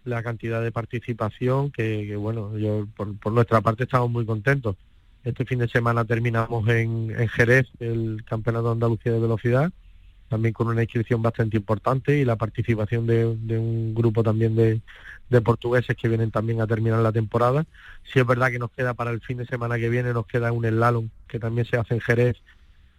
la 0.05 0.23
cantidad 0.23 0.63
de 0.63 0.73
participación, 0.73 1.71
que, 1.71 2.17
bueno, 2.17 2.57
yo 2.57 2.87
por, 2.97 3.33
nuestra 3.33 3.61
parte 3.61 3.85
estamos 3.85 4.11
muy 4.11 4.25
contentos. 4.25 4.77
Este 5.25 5.45
fin 5.45 5.59
de 5.59 5.69
semana 5.69 6.07
terminamos 6.07 6.67
en, 6.71 7.15
Jerez 7.29 7.67
el 7.81 8.25
Campeonato 8.25 8.69
de 8.69 8.73
Andalucía 8.73 9.13
de 9.13 9.21
Velocidad, 9.21 9.71
también 10.31 10.55
con 10.55 10.69
una 10.69 10.83
inscripción 10.83 11.21
bastante 11.21 11.59
importante 11.59 12.17
y 12.17 12.25
la 12.25 12.37
participación 12.37 13.07
de, 13.07 13.27
un 13.27 13.95
grupo 13.95 14.23
también 14.23 14.57
de, 14.57 14.81
de, 15.29 15.41
portugueses 15.43 15.95
que 15.99 16.09
vienen 16.09 16.31
también 16.31 16.63
a 16.63 16.67
terminar 16.67 17.01
la 17.01 17.13
temporada. 17.13 17.67
Si 18.11 18.19
es 18.19 18.27
verdad 18.27 18.51
que 18.51 18.59
nos 18.59 18.71
queda 18.71 18.95
para 18.95 19.11
el 19.11 19.21
fin 19.21 19.37
de 19.37 19.45
semana 19.45 19.77
que 19.77 19.91
viene, 19.91 20.15
nos 20.15 20.27
queda 20.27 20.51
un 20.51 20.65
slalom 20.65 21.11
que 21.29 21.39
también 21.39 21.67
se 21.67 21.77
hace 21.77 21.93
en 21.93 22.01
Jerez 22.01 22.37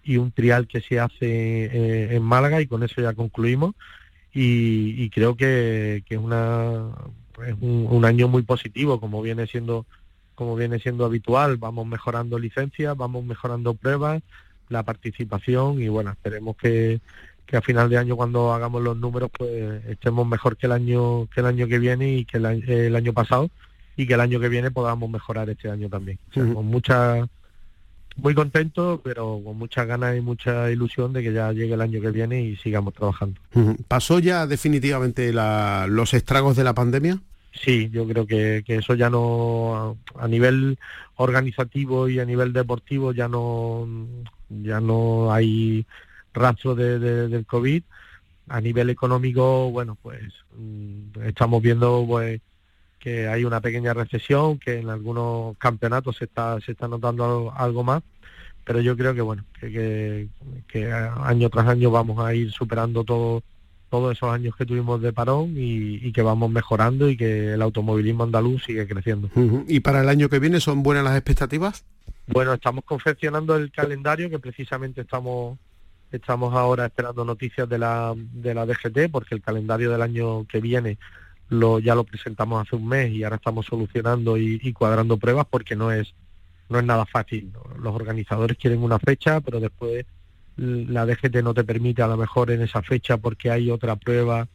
y 0.06 0.18
un 0.18 0.32
trial 0.32 0.68
que 0.68 0.82
se 0.82 1.00
hace 1.00 1.16
eh, 1.66 2.16
en 2.16 2.24
Málaga 2.24 2.62
y 2.62 2.68
con 2.68 2.84
eso 2.84 3.02
ya 3.02 3.14
concluimos. 3.14 3.74
Y, 4.38 5.10
creo 5.12 5.36
que, 5.36 6.04
es 6.08 6.18
una 6.18 6.92
es 7.48 7.56
un, 7.62 8.04
año 8.04 8.28
muy 8.28 8.44
positivo 8.44 9.00
como 9.00 9.22
viene 9.22 9.48
siendo 9.48 9.86
como 10.36 10.56
viene 10.56 10.80
siendo 10.80 11.06
habitual. 11.06 11.58
Vamos 11.58 11.88
mejorando 11.88 12.38
licencias 12.38 12.96
vamos 12.96 13.24
mejorando 13.24 13.74
pruebas 13.74 14.22
la 14.70 14.84
participación 14.84 15.82
y 15.82 15.88
bueno 15.88 16.12
esperemos 16.12 16.58
que, 16.58 17.00
que 17.46 17.56
a 17.56 17.62
final 17.62 17.90
de 17.90 17.98
año 17.98 18.18
cuando 18.18 18.52
hagamos 18.54 18.82
los 18.82 18.98
números 18.98 19.30
pues 19.36 19.86
estemos 19.86 20.28
mejor 20.28 20.58
que 20.58 20.66
el 20.66 20.74
año 20.74 21.28
que 21.34 21.40
el 21.40 21.46
año 21.46 21.68
que 21.68 21.80
viene 21.80 22.16
y 22.16 22.26
que 22.26 22.38
el, 22.38 22.96
año 22.96 23.14
pasado 23.14 23.50
y 23.96 24.06
que 24.06 24.16
el 24.16 24.22
año 24.22 24.40
que 24.42 24.50
viene 24.50 24.70
podamos 24.70 25.10
mejorar 25.10 25.50
este 25.50 25.70
año 25.70 25.88
también. 25.88 26.20
Con 26.34 26.66
mucha 26.66 27.26
muy 28.18 28.34
contento, 28.34 29.02
pero 29.04 29.42
con 29.44 29.58
muchas 29.58 29.88
ganas 29.88 30.18
y 30.18 30.22
mucha 30.22 30.72
ilusión 30.72 31.14
de 31.14 31.24
que 31.24 31.34
ya 31.34 31.52
llegue 31.52 31.74
el 31.74 31.82
año 31.82 32.02
que 32.02 32.12
viene 32.12 32.42
y 32.42 32.56
sigamos 32.58 32.94
trabajando. 32.94 33.40
¿Pasó 33.88 34.20
ya 34.20 34.48
definitivamente 34.48 35.34
los 35.34 36.14
estragos 36.14 36.56
de 36.56 36.64
la 36.64 36.74
pandemia? 36.74 37.20
Sí, 37.54 37.90
yo 37.92 38.08
creo 38.08 38.26
que, 38.26 38.64
eso 38.68 38.96
ya 38.96 39.10
no, 39.10 39.98
a 40.18 40.28
nivel 40.28 40.78
organizativo 41.16 42.10
y 42.10 42.20
a 42.20 42.26
nivel 42.26 42.52
deportivo 42.52 43.14
ya 43.14 43.28
no, 43.28 43.88
ya 44.50 44.82
no 44.82 45.32
hay 45.32 45.86
rastro 46.34 46.76
de, 46.76 47.00
del 47.00 47.46
COVID. 47.46 47.84
A 48.48 48.62
nivel 48.62 48.92
económico, 48.92 49.72
bueno, 49.72 49.98
pues 50.00 50.22
mm, 50.56 51.24
estamos 51.26 51.64
viendo 51.64 52.06
pues 52.08 52.42
que 53.00 53.28
hay 53.28 53.46
una 53.46 53.62
pequeña 53.62 53.94
recesión, 53.94 54.58
que 54.58 54.80
en 54.80 54.90
algunos 54.90 55.58
campeonatos 55.58 56.18
se 56.18 56.26
está, 56.26 56.60
se 56.62 56.72
está 56.72 56.88
notando 56.88 57.54
algo, 57.56 57.84
más, 57.84 58.04
pero 58.64 58.82
yo 58.82 58.98
creo 58.98 59.14
que 59.14 59.22
bueno, 59.22 59.44
que, 59.60 60.28
año 61.22 61.50
tras 61.50 61.68
año 61.68 61.92
vamos 61.92 62.26
a 62.26 62.34
ir 62.34 62.52
superando 62.52 63.04
todo, 63.04 63.44
todos 63.90 64.18
esos 64.18 64.34
años 64.34 64.56
que 64.56 64.66
tuvimos 64.66 65.02
de 65.02 65.14
parón 65.14 65.54
y, 65.56 66.12
que 66.12 66.22
vamos 66.22 66.50
mejorando 66.50 67.10
y 67.10 67.16
que 67.18 67.54
el 67.54 67.62
automovilismo 67.62 68.24
andaluz 68.24 68.64
sigue 68.64 68.88
creciendo. 68.88 69.30
¿Y 69.68 69.82
para 69.82 70.02
el 70.02 70.10
año 70.10 70.30
que 70.30 70.40
viene 70.40 70.60
son 70.60 70.82
buenas 70.82 71.04
las 71.04 71.16
expectativas? 71.16 71.86
Bueno, 72.28 72.54
estamos 72.54 72.84
confeccionando 72.86 73.56
el 73.56 73.72
calendario 73.72 74.30
que 74.30 74.40
precisamente 74.40 75.02
estamos 75.02 75.60
estamos 76.12 76.54
ahora 76.54 76.86
esperando 76.86 77.26
noticias 77.26 77.68
de 77.68 77.78
la, 77.78 78.14
de 78.16 78.54
la 78.54 78.66
DGT 78.66 79.12
porque 79.12 79.36
el 79.36 79.42
calendario 79.42 79.92
del 79.92 80.02
año 80.02 80.46
que 80.46 80.62
viene 80.62 80.98
lo, 81.50 81.80
ya 81.80 81.96
lo 81.96 82.04
presentamos 82.04 82.66
hace 82.66 82.76
un 82.76 82.88
mes 82.88 83.12
y 83.12 83.24
ahora 83.24 83.36
estamos 83.38 83.66
solucionando 83.66 84.38
y, 84.38 84.74
cuadrando 84.74 85.18
pruebas 85.18 85.46
porque 85.50 85.76
no 85.76 85.92
es, 85.92 86.14
no 86.70 86.80
es 86.80 86.86
nada 86.86 87.06
fácil. 87.06 87.52
Los 87.80 87.94
organizadores 87.96 88.58
quieren 88.58 88.82
una 88.82 89.00
fecha, 89.00 89.42
pero 89.42 89.60
después 89.60 90.06
la 90.58 91.06
DGT 91.06 91.44
no 91.44 91.54
te 91.54 91.64
permite 91.64 92.02
a 92.02 92.08
lo 92.08 92.18
mejor 92.18 92.52
en 92.52 92.62
esa 92.62 92.82
fecha 92.82 93.18
porque 93.18 93.52
hay 93.52 93.70
otra 93.70 93.96
prueba 93.96 94.48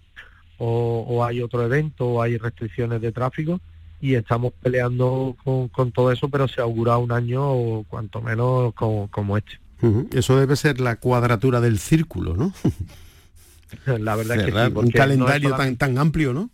o, 0.59 1.25
hay 1.25 1.41
otro 1.41 1.63
evento 1.63 2.07
o 2.07 2.23
hay 2.23 2.37
restricciones 2.37 3.01
de 3.01 3.13
tráfico 3.13 3.61
y 4.01 4.15
estamos 4.15 4.53
peleando 4.63 5.37
con, 5.73 5.93
todo 5.93 6.11
eso, 6.11 6.29
pero 6.29 6.49
se 6.49 6.61
augura 6.61 6.97
un 6.99 7.13
año 7.13 7.51
o 7.51 7.85
cuanto 7.85 8.21
menos 8.21 8.75
como, 8.75 9.37
este. 9.37 9.59
Eso 10.13 10.39
debe 10.39 10.57
ser 10.57 10.81
la 10.81 10.97
cuadratura 10.97 11.61
del 11.61 11.79
círculo, 11.79 12.35
¿no? 12.37 12.53
la 13.99 14.17
verdad 14.17 14.39
es 14.39 14.47
que 14.47 14.53
sí, 14.53 14.73
un 14.75 14.91
calendario 14.91 15.55
tan, 15.55 15.77
tan 15.77 15.99
amplio, 15.99 16.33
¿no? 16.33 16.51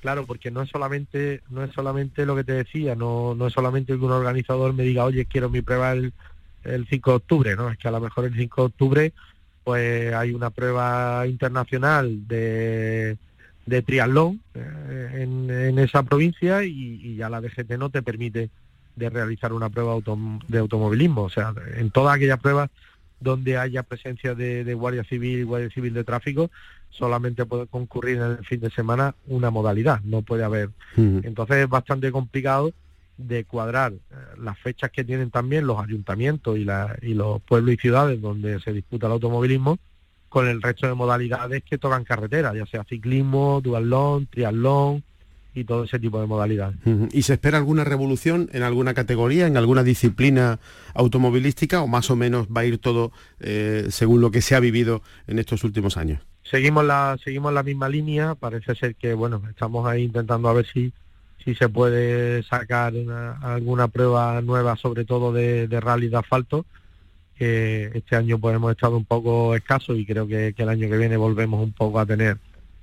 Claro, 0.00 0.26
porque 0.26 0.50
no 0.50 0.62
es 0.62 0.70
solamente, 0.70 1.42
no 1.50 1.62
es 1.62 1.72
solamente 1.72 2.24
lo 2.24 2.34
que 2.34 2.44
te 2.44 2.52
decía, 2.52 2.94
no, 2.94 3.34
no 3.34 3.46
es 3.46 3.52
solamente 3.52 3.92
que 3.92 4.04
un 4.04 4.12
organizador 4.12 4.72
me 4.72 4.84
diga, 4.84 5.04
oye, 5.04 5.26
quiero 5.26 5.50
mi 5.50 5.60
prueba 5.60 5.92
el, 5.92 6.12
el 6.64 6.86
5 6.88 7.10
de 7.10 7.16
octubre, 7.16 7.56
¿no? 7.56 7.70
Es 7.70 7.78
que 7.78 7.88
a 7.88 7.90
lo 7.90 8.00
mejor 8.00 8.24
el 8.24 8.34
5 8.34 8.62
de 8.62 8.66
octubre 8.66 9.12
pues 9.64 10.12
hay 10.14 10.32
una 10.32 10.50
prueba 10.50 11.26
internacional 11.26 12.26
de, 12.26 13.18
de 13.66 13.82
triatlón 13.82 14.40
eh, 14.54 15.26
en, 15.68 15.78
esa 15.78 16.02
provincia 16.02 16.64
y, 16.64 17.16
ya 17.16 17.28
la 17.28 17.40
DGT 17.40 17.72
no 17.78 17.90
te 17.90 18.02
permite 18.02 18.50
de 18.96 19.10
realizar 19.10 19.52
una 19.52 19.68
prueba 19.68 19.96
de 20.48 20.58
automovilismo. 20.58 21.22
O 21.22 21.30
sea, 21.30 21.54
en 21.76 21.90
todas 21.90 22.16
aquellas 22.16 22.40
pruebas 22.40 22.70
donde 23.20 23.58
haya 23.58 23.82
presencia 23.82 24.34
de, 24.34 24.74
Guardia 24.74 25.04
Civil 25.04 25.40
y 25.40 25.42
Guardia 25.44 25.70
Civil 25.70 25.94
de 25.94 26.04
Tráfico, 26.04 26.50
solamente 26.90 27.46
puede 27.46 27.66
concurrir 27.66 28.16
en 28.16 28.22
el 28.22 28.44
fin 28.44 28.60
de 28.60 28.70
semana 28.70 29.14
una 29.26 29.50
modalidad, 29.50 30.00
no 30.02 30.22
puede 30.22 30.44
haber. 30.44 30.70
Entonces 30.96 31.56
es 31.56 31.68
bastante 31.68 32.12
complicado 32.12 32.72
de 33.16 33.44
cuadrar 33.44 33.92
eh, 33.92 34.14
las 34.42 34.58
fechas 34.58 34.90
que 34.90 35.04
tienen 35.04 35.30
también 35.30 35.66
los 35.66 35.78
ayuntamientos 35.78 36.56
y, 36.58 36.66
y 37.02 37.14
los 37.14 37.42
pueblos 37.42 37.74
y 37.74 37.76
ciudades 37.76 38.20
donde 38.20 38.60
se 38.60 38.72
disputa 38.72 39.06
el 39.06 39.12
automovilismo 39.12 39.78
con 40.30 40.48
el 40.48 40.62
resto 40.62 40.86
de 40.86 40.94
modalidades 40.94 41.62
que 41.64 41.76
tocan 41.76 42.04
carretera, 42.04 42.54
ya 42.54 42.64
sea 42.64 42.84
ciclismo, 42.84 43.60
duatlón, 43.62 44.26
triatlón, 44.26 45.02
y 45.54 45.64
todo 45.64 45.84
ese 45.84 45.98
tipo 45.98 46.20
de 46.20 46.26
modalidades. 46.26 46.76
¿Y 47.12 47.22
se 47.22 47.34
espera 47.34 47.58
alguna 47.58 47.84
revolución 47.84 48.48
en 48.52 48.62
alguna 48.62 48.94
categoría, 48.94 49.46
en 49.46 49.56
alguna 49.56 49.82
disciplina 49.82 50.60
automovilística 50.94 51.82
o 51.82 51.88
más 51.88 52.10
o 52.10 52.16
menos 52.16 52.46
va 52.48 52.62
a 52.62 52.66
ir 52.66 52.78
todo 52.78 53.12
eh, 53.40 53.86
según 53.90 54.20
lo 54.20 54.30
que 54.30 54.42
se 54.42 54.54
ha 54.54 54.60
vivido 54.60 55.02
en 55.26 55.38
estos 55.38 55.64
últimos 55.64 55.96
años? 55.96 56.20
Seguimos 56.42 56.84
la, 56.84 57.16
seguimos 57.22 57.52
la 57.52 57.62
misma 57.62 57.88
línea, 57.88 58.34
parece 58.34 58.74
ser 58.74 58.94
que 58.96 59.14
bueno, 59.14 59.42
estamos 59.48 59.86
ahí 59.86 60.04
intentando 60.04 60.48
a 60.48 60.52
ver 60.52 60.66
si, 60.66 60.92
si 61.44 61.54
se 61.54 61.68
puede 61.68 62.42
sacar 62.42 62.92
alguna 63.42 63.88
prueba 63.88 64.40
nueva, 64.42 64.76
sobre 64.76 65.04
todo 65.04 65.32
de, 65.32 65.68
rally 65.80 66.08
de 66.08 66.16
asfalto, 66.16 66.64
que 67.36 67.90
este 67.94 68.16
año 68.16 68.38
pues 68.38 68.56
hemos 68.56 68.72
estado 68.72 68.96
un 68.96 69.04
poco 69.04 69.54
escasos 69.54 69.96
y 69.96 70.04
creo 70.04 70.26
que 70.26 70.54
el 70.56 70.68
año 70.68 70.88
que 70.88 70.98
viene 70.98 71.16
volvemos 71.16 71.62
un 71.62 71.72
poco 71.72 72.00
a 72.00 72.06
tener 72.06 72.38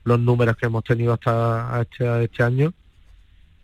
los 0.07 0.19
números 0.19 0.55
que 0.55 0.67
hemos 0.67 0.83
tenido 0.83 1.13
hasta 1.13 1.81
este, 1.81 2.43
año. 2.43 2.73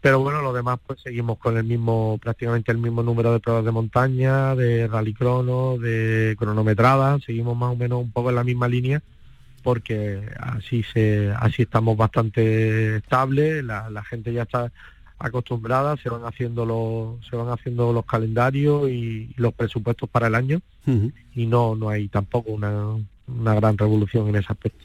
Pero 0.01 0.19
bueno, 0.19 0.41
lo 0.41 0.51
demás 0.51 0.79
pues 0.85 0.99
seguimos 1.01 1.37
con 1.37 1.57
el 1.57 1.63
mismo, 1.63 2.19
prácticamente 2.21 2.73
el 2.73 2.77
mismo 2.77 3.01
número 3.01 3.31
de 3.31 3.39
pruebas 3.39 3.63
de 3.63 3.71
montaña, 3.71 4.53
de 4.53 4.87
rally 4.87 5.13
crono, 5.13 5.77
de 5.77 6.35
cronometrada, 6.37 7.17
seguimos 7.25 7.55
más 7.55 7.71
o 7.71 7.75
menos 7.77 8.01
un 8.01 8.11
poco 8.11 8.29
en 8.29 8.35
la 8.35 8.43
misma 8.43 8.67
línea 8.67 9.01
porque 9.63 10.21
así 10.39 10.83
se 10.83 11.31
así 11.39 11.63
estamos 11.63 11.97
bastante 11.97 12.97
estables, 12.97 13.63
la, 13.63 14.03
gente 14.03 14.33
ya 14.33 14.43
está 14.43 14.71
acostumbrada, 15.17 15.95
se 15.97 16.09
van 16.09 16.23
haciendo 16.25 16.65
los 16.65 17.25
se 17.27 17.35
van 17.35 17.49
haciendo 17.49 17.93
los 17.93 18.05
calendarios 18.05 18.89
y 18.89 19.33
los 19.37 19.53
presupuestos 19.53 20.09
para 20.09 20.27
el 20.27 20.35
año 20.35 20.61
y 21.33 21.45
no 21.45 21.75
no 21.75 21.89
hay 21.89 22.09
tampoco 22.09 22.51
una, 22.51 22.97
una 23.27 23.55
gran 23.55 23.77
revolución 23.77 24.27
en 24.27 24.35
ese 24.35 24.51
aspecto. 24.51 24.83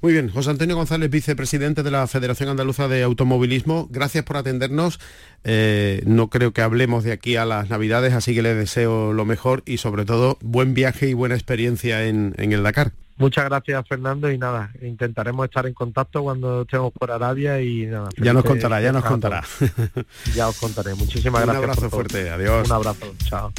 Muy 0.00 0.12
bien, 0.12 0.28
José 0.28 0.50
Antonio 0.50 0.76
González, 0.76 1.10
vicepresidente 1.10 1.82
de 1.82 1.90
la 1.90 2.06
Federación 2.06 2.48
Andaluza 2.48 2.88
de 2.88 3.02
Automovilismo, 3.02 3.88
gracias 3.90 4.24
por 4.24 4.36
atendernos. 4.36 5.00
Eh, 5.44 6.02
no 6.06 6.28
creo 6.30 6.52
que 6.52 6.62
hablemos 6.62 7.04
de 7.04 7.12
aquí 7.12 7.36
a 7.36 7.44
las 7.44 7.70
Navidades, 7.70 8.14
así 8.14 8.34
que 8.34 8.42
le 8.42 8.54
deseo 8.54 9.12
lo 9.12 9.24
mejor 9.24 9.62
y 9.66 9.78
sobre 9.78 10.04
todo 10.04 10.38
buen 10.40 10.74
viaje 10.74 11.08
y 11.08 11.14
buena 11.14 11.34
experiencia 11.34 12.06
en, 12.06 12.34
el 12.38 12.62
Dakar. 12.62 12.92
Muchas 13.16 13.44
gracias 13.44 13.86
Fernando 13.88 14.30
y 14.30 14.38
nada, 14.38 14.72
intentaremos 14.82 15.44
estar 15.44 15.66
en 15.66 15.74
contacto 15.74 16.22
cuando 16.22 16.62
estemos 16.62 16.92
por 16.92 17.12
Arabia 17.12 17.60
y 17.60 17.86
nada. 17.86 18.08
Ya 18.16 18.32
nos 18.32 18.44
contará, 18.44 18.80
ya 18.80 18.92
nos 18.92 19.04
contará. 19.04 19.44
Ya 20.34 20.48
os 20.48 20.58
contaré. 20.58 20.94
Muchísimas 20.94 21.42
gracias. 21.42 21.64
Un 21.64 21.70
abrazo 21.70 21.90
fuerte, 21.90 22.30
adiós. 22.30 22.66
Un 22.66 22.72
abrazo, 22.74 23.14
chao. 23.24 23.52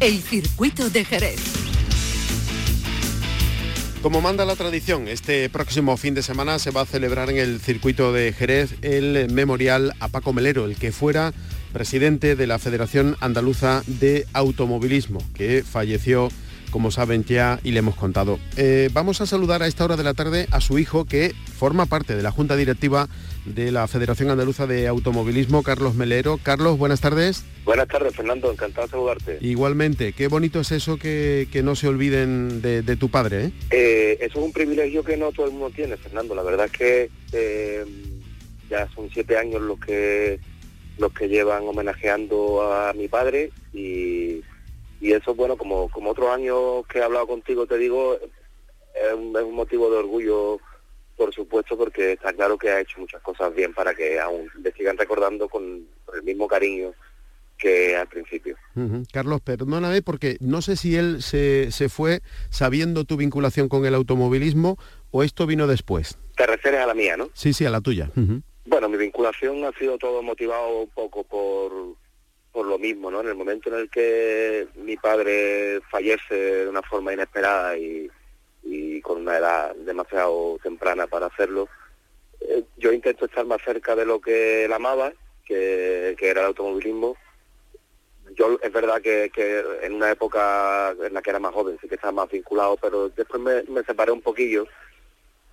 El 0.00 0.20
circuito 0.20 0.90
de 0.90 1.04
Jerez. 1.04 1.40
Como 4.02 4.22
manda 4.22 4.46
la 4.46 4.56
tradición, 4.56 5.08
este 5.08 5.50
próximo 5.50 5.96
fin 5.98 6.14
de 6.14 6.22
semana 6.22 6.58
se 6.58 6.70
va 6.70 6.80
a 6.80 6.86
celebrar 6.86 7.28
en 7.28 7.36
el 7.36 7.60
circuito 7.60 8.12
de 8.12 8.32
Jerez 8.32 8.74
el 8.80 9.30
memorial 9.30 9.92
a 10.00 10.08
Paco 10.08 10.32
Melero, 10.32 10.64
el 10.64 10.76
que 10.76 10.90
fuera 10.90 11.34
presidente 11.72 12.34
de 12.34 12.46
la 12.46 12.58
Federación 12.58 13.16
Andaluza 13.20 13.82
de 13.86 14.26
Automovilismo, 14.32 15.20
que 15.34 15.62
falleció 15.62 16.30
como 16.70 16.90
saben 16.90 17.24
ya 17.24 17.60
y 17.62 17.72
le 17.72 17.80
hemos 17.80 17.96
contado. 17.96 18.38
Eh, 18.56 18.88
vamos 18.92 19.20
a 19.20 19.26
saludar 19.26 19.62
a 19.62 19.66
esta 19.66 19.84
hora 19.84 19.96
de 19.96 20.04
la 20.04 20.14
tarde 20.14 20.46
a 20.50 20.60
su 20.60 20.78
hijo 20.78 21.04
que 21.04 21.34
forma 21.58 21.86
parte 21.86 22.16
de 22.16 22.22
la 22.22 22.30
Junta 22.30 22.56
Directiva 22.56 23.08
de 23.44 23.72
la 23.72 23.86
Federación 23.88 24.30
Andaluza 24.30 24.66
de 24.66 24.86
Automovilismo, 24.86 25.62
Carlos 25.62 25.94
Melero. 25.94 26.38
Carlos, 26.42 26.78
buenas 26.78 27.00
tardes. 27.00 27.44
Buenas 27.64 27.88
tardes, 27.88 28.14
Fernando, 28.14 28.50
encantado 28.50 28.86
de 28.86 28.90
saludarte. 28.90 29.38
Igualmente, 29.40 30.12
qué 30.12 30.28
bonito 30.28 30.60
es 30.60 30.72
eso 30.72 30.96
que, 30.96 31.48
no 31.62 31.74
se 31.76 31.88
olviden 31.88 32.62
de, 32.62 32.96
tu 32.96 33.10
padre. 33.10 33.46
¿eh? 33.46 33.52
¿eh? 33.70 34.18
eso 34.20 34.38
es 34.38 34.44
un 34.44 34.52
privilegio 34.52 35.04
que 35.04 35.16
no 35.16 35.32
todo 35.32 35.46
el 35.46 35.52
mundo 35.52 35.70
tiene, 35.70 35.96
Fernando. 35.96 36.34
La 36.34 36.42
verdad 36.42 36.66
es 36.66 36.72
que 36.72 37.86
ya 38.68 38.88
son 38.94 39.10
siete 39.12 39.36
años 39.36 39.60
los 39.60 39.78
que 39.80 40.38
los 41.00 41.12
que 41.12 41.28
llevan 41.28 41.66
homenajeando 41.66 42.62
a 42.62 42.92
mi 42.92 43.08
padre 43.08 43.50
y 43.72 44.42
y 45.00 45.12
eso, 45.12 45.34
bueno, 45.34 45.56
como, 45.56 45.88
como 45.88 46.10
otros 46.10 46.30
años 46.30 46.86
que 46.86 46.98
he 46.98 47.02
hablado 47.02 47.26
contigo, 47.26 47.66
te 47.66 47.78
digo, 47.78 48.18
es 48.94 49.14
un, 49.14 49.54
motivo 49.54 49.90
de 49.90 49.96
orgullo, 49.96 50.60
por 51.16 51.34
supuesto, 51.34 51.76
porque 51.76 52.12
está 52.12 52.32
claro 52.32 52.58
que 52.58 52.70
ha 52.70 52.80
hecho 52.80 53.00
muchas 53.00 53.22
cosas 53.22 53.54
bien 53.54 53.72
para 53.72 53.94
que 53.94 54.20
aún 54.20 54.50
le 54.62 54.72
sigan 54.72 54.98
recordando 54.98 55.48
con, 55.48 55.86
el 56.14 56.22
mismo 56.22 56.46
cariño 56.46 56.92
que 57.56 57.94
al 57.96 58.08
principio. 58.08 58.56
Carlos, 59.12 59.40
perdóname 59.42 60.00
porque 60.00 60.38
no 60.40 60.62
sé 60.62 60.76
si 60.76 60.96
él 60.96 61.22
se, 61.22 61.70
se, 61.70 61.90
fue 61.90 62.22
sabiendo 62.48 63.04
tu 63.04 63.18
vinculación 63.18 63.68
con 63.68 63.84
el 63.84 63.94
automovilismo 63.94 64.78
o 65.10 65.22
esto 65.22 65.46
vino 65.46 65.66
después. 65.66 66.18
Te 66.36 66.46
refieres 66.46 66.80
a 66.80 66.86
la 66.86 66.94
mía, 66.94 67.18
¿no? 67.18 67.28
Sí, 67.34 67.52
sí, 67.52 67.66
a 67.66 67.70
la 67.70 67.82
tuya. 67.82 68.10
Bueno, 68.64 68.88
mi 68.88 68.96
vinculación 68.96 69.62
ha 69.64 69.72
sido 69.72 69.98
todo 69.98 70.22
motivado 70.22 70.80
un 70.80 70.88
poco 70.88 71.22
por 71.24 71.89
mismo, 72.80 73.10
¿no? 73.10 73.20
En 73.20 73.28
el 73.28 73.34
momento 73.34 73.68
en 73.68 73.76
el 73.76 73.90
que 73.90 74.66
mi 74.74 74.96
padre 74.96 75.80
fallece 75.90 76.34
de 76.34 76.68
una 76.68 76.82
forma 76.82 77.12
inesperada 77.12 77.76
y, 77.76 78.10
con 79.02 79.22
una 79.22 79.38
edad 79.38 79.74
demasiado 79.76 80.58
temprana 80.62 81.06
para 81.06 81.26
hacerlo, 81.26 81.68
eh, 82.40 82.62
yo 82.76 82.92
intento 82.92 83.24
estar 83.24 83.46
más 83.46 83.60
cerca 83.62 83.96
de 83.96 84.04
lo 84.04 84.20
que 84.20 84.66
él 84.66 84.72
amaba, 84.72 85.12
que, 85.44 86.16
era 86.20 86.42
el 86.42 86.46
automovilismo. 86.48 87.16
Yo 88.36 88.58
es 88.62 88.72
verdad 88.72 89.00
que, 89.00 89.30
en 89.82 89.94
una 89.94 90.10
época 90.12 90.94
en 91.02 91.14
la 91.14 91.22
que 91.22 91.30
era 91.30 91.40
más 91.40 91.52
joven 91.52 91.78
sí 91.80 91.88
que 91.88 91.96
estaba 91.96 92.12
más 92.12 92.30
vinculado, 92.30 92.76
pero 92.76 93.08
después 93.08 93.40
me, 93.42 93.82
separé 93.82 94.12
un 94.12 94.22
poquillo 94.22 94.66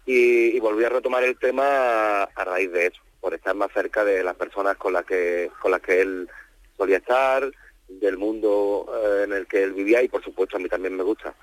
y, 0.05 0.59
volví 0.59 0.83
a 0.83 0.89
retomar 0.89 1.23
el 1.23 1.37
tema 1.37 2.23
a, 2.23 2.43
raíz 2.43 2.71
de 2.71 2.87
eso, 2.87 3.01
por 3.19 3.33
estar 3.33 3.55
más 3.55 3.71
cerca 3.71 4.03
de 4.03 4.23
las 4.23 4.35
personas 4.35 4.77
con 4.77 4.93
las 4.93 5.05
que 5.05 5.49
con 5.59 5.71
las 5.71 5.81
que 5.81 6.01
él 6.01 6.29
solía 6.77 6.97
estar, 6.97 7.49
del 7.87 8.17
mundo 8.17 8.85
eh, 8.93 9.23
en 9.23 9.33
el 9.33 9.47
que 9.47 9.63
él 9.63 9.73
vivía 9.73 10.01
y 10.03 10.07
por 10.07 10.23
supuesto 10.23 10.57
a 10.57 10.59
mí 10.59 10.69
también 10.69 10.95
me 10.95 11.03
gusta. 11.03 11.33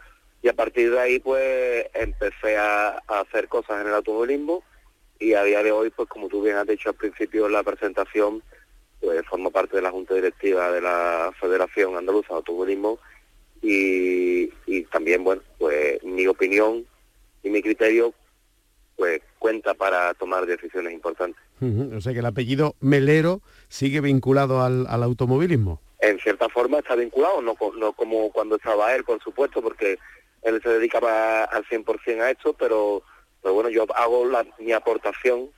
Y 0.43 0.49
a 0.49 0.53
partir 0.53 0.91
de 0.91 1.01
ahí 1.01 1.19
pues 1.19 1.87
empecé 1.95 2.57
a, 2.57 3.03
hacer 3.09 3.49
cosas 3.49 3.81
en 3.81 3.89
el 3.89 3.95
automovilismo 3.95 4.63
y 5.19 5.35
a 5.35 5.43
día 5.43 5.63
de 5.63 5.73
hoy 5.73 5.91
pues 5.91 6.09
como 6.09 6.29
tú 6.29 6.43
bien 6.43 6.57
has 6.57 6.67
dicho 6.67 6.91
al 6.91 6.97
principio 6.97 7.47
en 7.47 7.53
la 7.53 7.63
presentación 7.63 8.43
pues 9.01 9.25
formo 9.27 9.51
parte 9.51 9.77
de 9.77 9.83
la 9.83 9.91
Junta 9.91 10.15
Directiva 10.15 10.71
de 10.71 10.81
la 10.81 11.33
Federación 11.41 11.97
Andaluza 11.97 12.29
de 12.29 12.37
Automovilismo 12.37 12.99
y, 13.63 14.53
y 14.67 14.83
también 14.85 15.25
bueno 15.25 15.43
pues 15.59 16.03
mi 16.05 16.27
opinión 16.27 16.87
y 17.43 17.49
mi 17.49 17.63
criterio 17.63 18.13
pues 18.97 19.21
cuenta 19.39 19.75
para 19.75 20.15
tomar 20.15 20.47
decisiones 20.47 20.93
importantes. 20.93 21.43
O 21.97 22.01
sea 22.01 22.13
que 22.13 22.19
el 22.19 22.27
apellido 22.27 22.75
Melero 22.81 23.41
sigue 23.69 24.01
vinculado 24.01 24.63
al, 24.63 24.87
automovilismo. 25.03 25.81
En 26.01 26.19
cierta 26.19 26.49
forma 26.49 26.79
está 26.79 26.95
vinculado, 26.95 27.41
no, 27.41 27.55
como 27.55 28.31
cuando 28.31 28.57
estaba 28.57 28.95
él, 28.95 29.05
por 29.05 29.23
supuesto, 29.23 29.63
porque 29.63 29.99
él 30.43 30.61
se 30.63 30.69
dedicaba 30.69 31.45
al 31.45 31.65
100% 31.65 32.21
a 32.21 32.31
esto, 32.31 32.53
pero, 32.53 33.03
pero 33.43 33.55
bueno, 33.55 33.71
yo 33.71 33.87
hago 33.97 34.29
mi 34.59 34.73
aportación 34.73 35.49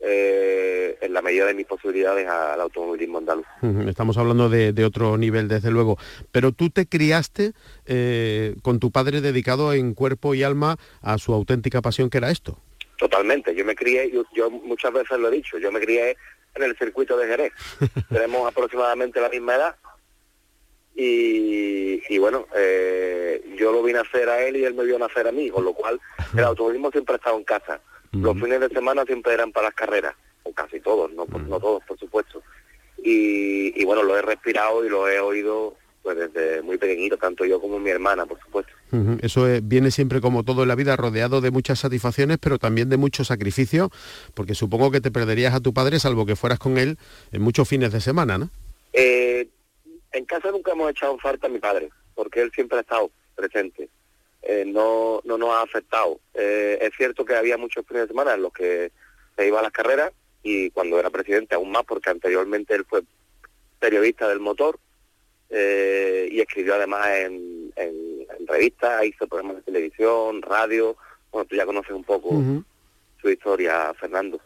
eh, 0.00 0.98
en 1.00 1.12
la 1.12 1.22
medida 1.22 1.46
de 1.46 1.54
mis 1.54 1.66
posibilidades 1.66 2.28
al 2.28 2.60
automovilismo 2.60 3.18
andaluz. 3.18 3.46
Estamos 3.86 4.18
hablando 4.18 4.48
de, 4.48 4.84
otro 4.84 5.16
nivel, 5.16 5.48
desde 5.48 5.70
luego. 5.70 5.96
Pero 6.32 6.52
tú 6.52 6.70
te 6.70 6.86
criaste 6.86 7.52
eh, 7.86 8.54
con 8.62 8.80
tu 8.80 8.90
padre 8.90 9.20
dedicado 9.20 9.72
en 9.72 9.94
cuerpo 9.94 10.34
y 10.34 10.42
alma 10.42 10.76
a 11.02 11.18
su 11.18 11.32
auténtica 11.32 11.80
pasión, 11.82 12.10
que 12.10 12.18
era 12.18 12.30
esto. 12.30 12.58
Totalmente, 12.98 13.54
yo 13.54 13.64
me 13.64 13.74
crié, 13.74 14.10
yo, 14.10 14.50
muchas 14.50 14.92
veces 14.92 15.18
lo 15.18 15.28
he 15.28 15.32
dicho, 15.32 15.58
yo 15.58 15.72
me 15.72 15.80
crié 15.80 16.16
en 16.54 16.62
el 16.62 16.76
circuito 16.76 17.16
de 17.16 17.26
Jerez. 17.26 17.52
Tenemos 18.08 18.46
aproximadamente 18.48 19.20
la 19.20 19.28
misma 19.28 19.56
edad 19.56 19.76
y, 20.96 22.18
bueno, 22.18 22.46
eh, 22.54 23.44
yo 23.58 23.72
lo 23.72 23.82
vine 23.82 23.98
a 23.98 24.02
hacer 24.02 24.28
a 24.28 24.42
él 24.42 24.56
y 24.56 24.64
él 24.64 24.74
me 24.74 24.84
vio 24.84 24.98
nacer 24.98 25.26
a 25.26 25.32
mí, 25.32 25.50
con 25.50 25.64
lo 25.64 25.74
cual 25.74 26.00
el 26.36 26.44
automovilismo 26.44 26.90
siempre 26.90 27.14
ha 27.14 27.16
estado 27.16 27.36
en 27.36 27.44
casa. 27.44 27.80
Los 28.14 28.40
fines 28.40 28.60
de 28.60 28.68
semana 28.68 29.04
siempre 29.04 29.34
eran 29.34 29.52
para 29.52 29.68
las 29.68 29.74
carreras, 29.74 30.14
o 30.44 30.52
casi 30.52 30.80
todos, 30.80 31.12
no, 31.12 31.26
no 31.26 31.60
todos, 31.60 31.82
por 31.84 31.98
supuesto. 31.98 32.42
Y, 32.98 33.80
y 33.80 33.84
bueno, 33.84 34.02
lo 34.02 34.16
he 34.16 34.22
respirado 34.22 34.84
y 34.84 34.88
lo 34.88 35.08
he 35.08 35.20
oído 35.20 35.76
pues 36.04 36.18
desde 36.18 36.60
muy 36.60 36.76
pequeñito, 36.76 37.16
tanto 37.16 37.46
yo 37.46 37.58
como 37.58 37.78
mi 37.78 37.88
hermana, 37.88 38.26
por 38.26 38.38
supuesto. 38.38 38.72
Eso 39.22 39.46
viene 39.62 39.90
siempre 39.90 40.20
como 40.20 40.44
todo 40.44 40.62
en 40.62 40.68
la 40.68 40.74
vida 40.74 40.96
rodeado 40.96 41.40
de 41.40 41.50
muchas 41.50 41.80
satisfacciones, 41.80 42.36
pero 42.38 42.58
también 42.58 42.90
de 42.90 42.98
mucho 42.98 43.24
sacrificio, 43.24 43.90
porque 44.34 44.54
supongo 44.54 44.90
que 44.90 45.00
te 45.00 45.10
perderías 45.10 45.54
a 45.54 45.60
tu 45.60 45.72
padre, 45.72 45.98
salvo 45.98 46.26
que 46.26 46.36
fueras 46.36 46.58
con 46.58 46.76
él 46.76 46.98
en 47.32 47.40
muchos 47.40 47.66
fines 47.66 47.90
de 47.90 48.02
semana, 48.02 48.36
¿no? 48.36 48.50
Eh, 48.92 49.48
en 50.12 50.24
casa 50.26 50.50
nunca 50.50 50.72
hemos 50.72 50.90
echado 50.90 51.18
falta 51.18 51.46
a 51.46 51.50
mi 51.50 51.58
padre, 51.58 51.88
porque 52.14 52.42
él 52.42 52.52
siempre 52.54 52.78
ha 52.78 52.82
estado 52.82 53.10
presente. 53.34 53.88
Eh, 54.46 54.64
no, 54.66 55.20
no 55.24 55.38
nos 55.38 55.50
ha 55.50 55.62
afectado. 55.62 56.20
Eh, 56.34 56.78
es 56.80 56.92
cierto 56.96 57.24
que 57.24 57.34
había 57.34 57.56
muchos 57.56 57.86
fines 57.86 58.02
de 58.02 58.08
semana 58.08 58.34
en 58.34 58.42
los 58.42 58.52
que 58.52 58.92
se 59.36 59.46
iba 59.46 59.58
a 59.58 59.62
las 59.62 59.72
carreras 59.72 60.12
y 60.42 60.70
cuando 60.70 60.98
era 60.98 61.08
presidente 61.08 61.54
aún 61.54 61.70
más, 61.70 61.84
porque 61.84 62.10
anteriormente 62.10 62.74
él 62.74 62.84
fue 62.84 63.02
periodista 63.78 64.28
del 64.28 64.40
motor 64.40 64.78
eh, 65.48 66.28
y 66.30 66.40
escribió 66.40 66.74
además 66.74 67.08
en, 67.08 67.72
revistas, 68.46 69.04
hizo 69.04 69.26
programas 69.26 69.56
de 69.56 69.62
televisión, 69.62 70.42
radio, 70.42 70.96
bueno, 71.32 71.46
tú 71.46 71.56
ya 71.56 71.64
conoces 71.64 71.92
un 71.92 72.04
poco 72.04 72.30
su 73.20 73.30
historia, 73.30 73.94
Fernando. 73.94 74.38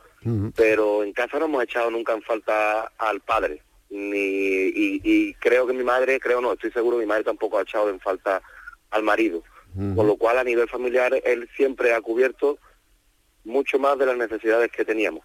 Pero 0.55 1.03
en 1.03 1.13
casa 1.13 1.39
no 1.39 1.47
hemos 1.47 1.65
echado 1.65 1.91
nunca 1.91 2.13
en 2.13 2.23
falta 2.23 2.93
al 2.99 3.21
padre, 3.21 3.61
ni 3.91 4.71
y, 4.75 5.35
creo 5.35 5.67
que 5.67 5.73
mi 5.73 5.83
madre, 5.83 6.21
creo 6.21 6.41
no, 6.41 6.53
estoy 6.53 6.71
seguro 6.71 6.99
mi 6.99 7.07
madre 7.07 7.25
tampoco 7.25 7.59
ha 7.59 7.63
echado 7.63 7.91
en 7.91 7.99
falta 7.99 8.41
al 8.91 9.03
marido. 9.03 9.43
Con 9.95 10.09
lo 10.09 10.17
cual 10.17 10.39
a 10.39 10.45
nivel 10.45 10.69
familiar 10.69 11.15
él 11.25 11.49
siempre 11.57 11.95
ha 11.95 12.01
cubierto 12.01 12.59
mucho 13.45 13.79
más 13.79 13.97
de 13.97 14.07
las 14.07 14.17
necesidades 14.17 14.73
que 14.73 14.85
teníamos. 14.85 15.25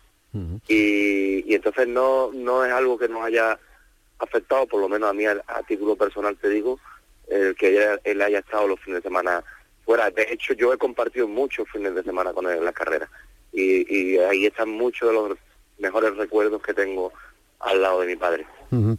y, 0.68 1.52
y 1.52 1.56
entonces 1.56 1.88
no, 1.88 2.32
no 2.32 2.64
es 2.64 2.72
algo 2.72 2.98
que 2.98 3.08
nos 3.08 3.24
haya 3.24 3.60
afectado, 4.20 4.68
por 4.68 4.82
lo 4.82 4.90
menos 4.90 5.10
a 5.10 5.14
mí 5.14 5.26
a, 5.26 5.42
título 5.68 5.96
personal 5.96 6.38
te 6.38 6.50
digo, 6.50 6.80
el 7.28 7.56
que 7.56 7.98
él 8.04 8.22
haya 8.22 8.40
estado 8.40 8.68
los 8.68 8.80
fines 8.80 9.00
de 9.00 9.10
semana 9.10 9.44
fuera. 9.86 10.10
De 10.12 10.28
hecho, 10.32 10.54
yo 10.54 10.74
he 10.74 10.78
compartido 10.78 11.28
muchos 11.28 11.70
fines 11.70 11.94
de 11.96 12.04
semana 12.04 12.34
con 12.34 12.48
él 12.48 12.58
en 12.58 12.66
la 12.66 12.74
carrera 12.74 13.10
y, 13.52 14.18
ahí 14.18 14.46
están 14.46 14.70
muchos 14.70 15.10
de 15.10 15.14
los 15.14 15.38
mejores 15.78 16.16
recuerdos 16.16 16.62
que 16.62 16.74
tengo 16.74 17.12
al 17.64 17.82
lado 17.82 18.02
de 18.02 18.08
mi 18.08 18.16
padre. 18.16 18.46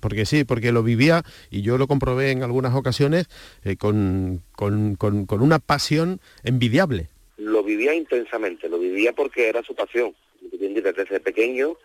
Porque 0.01 0.25
sí, 0.25 0.45
porque 0.45 0.71
lo 0.71 0.83
vivía 0.83 1.23
y 1.51 1.63
yo 1.63 1.79
lo 1.79 1.89
comprobé 1.89 2.31
en 2.31 2.43
algunas 2.43 2.75
ocasiones 2.75 3.27
eh, 3.65 3.77
con, 3.77 4.43
con, 4.55 4.95
con, 4.95 5.27
con, 5.27 5.43
una 5.43 5.59
pasión 5.59 6.21
envidiable. 6.45 7.09
Lo 7.39 7.65
vivía 7.65 7.93
intensamente, 7.93 8.69
lo 8.69 8.79
vivía 8.79 9.13
porque 9.13 9.49
era 9.49 9.63
su 9.63 9.75
pasión. 9.75 10.15
Desde 10.53 11.21
pequeño 11.21 11.77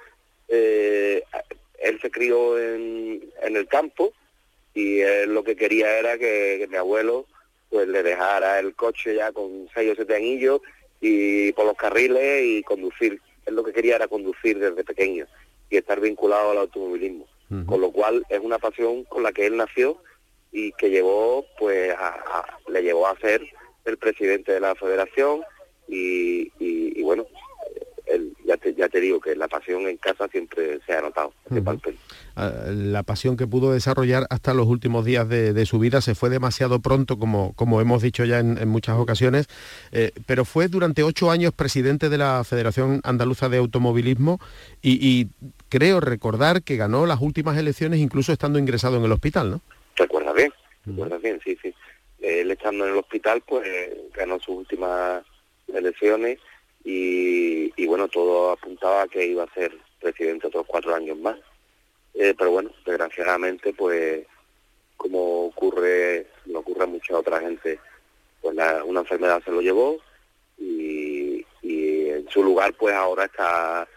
eh, 0.49 1.23
él 1.79 1.99
se 2.01 2.11
crió 2.11 2.59
en, 2.59 3.21
el 3.41 3.67
campo 3.67 4.13
y 4.73 4.99
él 4.99 5.33
lo 5.33 5.43
que 5.43 5.55
quería 5.55 5.97
era 5.97 6.17
que, 6.17 6.67
mi 6.69 6.77
abuelo 6.77 7.25
pues 7.69 7.87
le 7.87 8.03
dejara 8.03 8.59
el 8.59 8.75
coche 8.75 9.15
ya 9.15 9.31
con 9.31 9.67
seis 9.73 9.91
o 9.91 9.95
siete 9.95 10.15
anillos 10.15 10.61
y 11.01 11.51
por 11.53 11.65
los 11.65 11.75
carriles 11.75 12.43
y 12.43 12.63
conducir. 12.63 13.19
Él 13.45 13.55
lo 13.55 13.63
que 13.63 13.73
quería 13.73 13.95
era 13.95 14.07
conducir 14.07 14.59
desde 14.59 14.83
pequeño 14.83 15.25
y 15.69 15.77
estar 15.77 15.99
vinculado 15.99 16.51
al 16.51 16.57
automovilismo. 16.59 17.25
Con 17.65 17.81
lo 17.81 17.91
cual 17.91 18.23
es 18.29 18.39
una 18.39 18.59
pasión 18.59 19.05
con 19.05 19.23
la 19.23 19.31
que 19.31 19.47
él 19.47 19.57
nació 19.57 19.97
y 20.51 20.71
que 20.73 20.91
llevó 20.91 21.43
pues 21.57 21.95
le 22.67 22.83
llevó 22.83 23.07
a 23.07 23.17
ser 23.17 23.41
el 23.85 23.97
presidente 23.97 24.51
de 24.51 24.59
la 24.59 24.75
federación 24.75 25.41
y, 25.87 26.51
y, 26.59 27.01
bueno, 27.01 27.25
ya, 28.45 28.57
te, 28.57 28.73
ya 28.73 28.89
te 28.89 28.99
digo 28.99 29.19
que 29.19 29.35
la 29.35 29.47
pasión 29.47 29.87
en 29.87 29.97
casa 29.97 30.27
siempre 30.27 30.79
se 30.85 30.93
ha 30.93 31.01
notado. 31.01 31.33
Ah, 32.35 32.51
la 32.71 33.03
pasión 33.03 33.37
que 33.37 33.47
pudo 33.47 33.71
desarrollar 33.73 34.25
hasta 34.29 34.53
los 34.53 34.67
últimos 34.67 35.05
días 35.05 35.27
de, 35.27 35.65
su 35.65 35.79
vida 35.79 36.01
se 36.01 36.15
fue 36.15 36.29
demasiado 36.29 36.79
pronto, 36.79 37.19
como, 37.19 37.53
como 37.53 37.81
hemos 37.81 38.01
dicho 38.01 38.25
ya 38.25 38.39
en, 38.39 38.67
muchas 38.67 38.97
ocasiones, 38.97 39.47
eh, 39.91 40.11
pero 40.25 40.45
fue 40.45 40.67
durante 40.67 41.03
ocho 41.03 41.31
años 41.31 41.53
presidente 41.53 42.09
de 42.09 42.17
la 42.17 42.43
Federación 42.43 43.01
Andaluza 43.03 43.49
de 43.49 43.57
Automovilismo 43.57 44.39
y, 44.81 45.27
creo 45.69 45.99
recordar 45.99 46.63
que 46.63 46.75
ganó 46.75 47.05
las 47.05 47.21
últimas 47.21 47.57
elecciones 47.57 47.99
incluso 47.99 48.33
estando 48.33 48.59
ingresado 48.59 48.97
en 48.97 49.05
el 49.05 49.11
hospital, 49.11 49.51
¿no? 49.51 49.61
Recuerda 49.95 50.33
bien, 50.33 50.51
recuerda 50.85 51.17
bien, 51.17 51.39
sí, 51.43 51.57
sí. 51.61 51.73
Él 52.19 52.51
estando 52.51 52.85
en 52.85 52.93
el 52.93 52.99
hospital, 52.99 53.41
pues 53.47 53.67
ganó 54.13 54.39
sus 54.39 54.57
últimas 54.57 55.23
elecciones 55.73 56.39
y, 56.83 57.85
bueno, 57.85 58.07
todo 58.07 58.51
apuntaba 58.51 59.03
a 59.03 59.07
que 59.07 59.25
iba 59.25 59.43
a 59.43 59.53
ser 59.53 59.75
presidente 59.99 60.47
otros 60.47 60.65
cuatro 60.67 60.95
años 60.95 61.17
más. 61.17 61.37
Eh, 62.13 62.33
pero 62.37 62.51
bueno, 62.51 62.71
desgraciadamente, 62.85 63.73
pues 63.73 64.25
como 64.97 65.45
ocurre, 65.45 66.27
no 66.45 66.59
ocurre 66.59 66.83
a 66.83 66.87
mucha 66.87 67.17
otra 67.17 67.39
gente, 67.39 67.79
pues 68.41 68.55
una 68.85 68.99
enfermedad 68.99 69.41
se 69.43 69.51
lo 69.51 69.61
llevó 69.61 69.97
y, 70.57 71.45
y 71.61 72.09
en 72.09 72.27
su 72.29 72.43
lugar 72.43 72.73
pues 72.73 72.93
ahora 72.95 73.25
está 73.25 73.87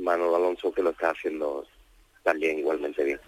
Manuel 0.00 0.34
Alonso 0.34 0.72
que 0.72 0.82
lo 0.82 0.90
está 0.90 1.10
haciendo 1.10 1.64
también 2.22 2.58
igualmente 2.58 3.02
bien. 3.02 3.20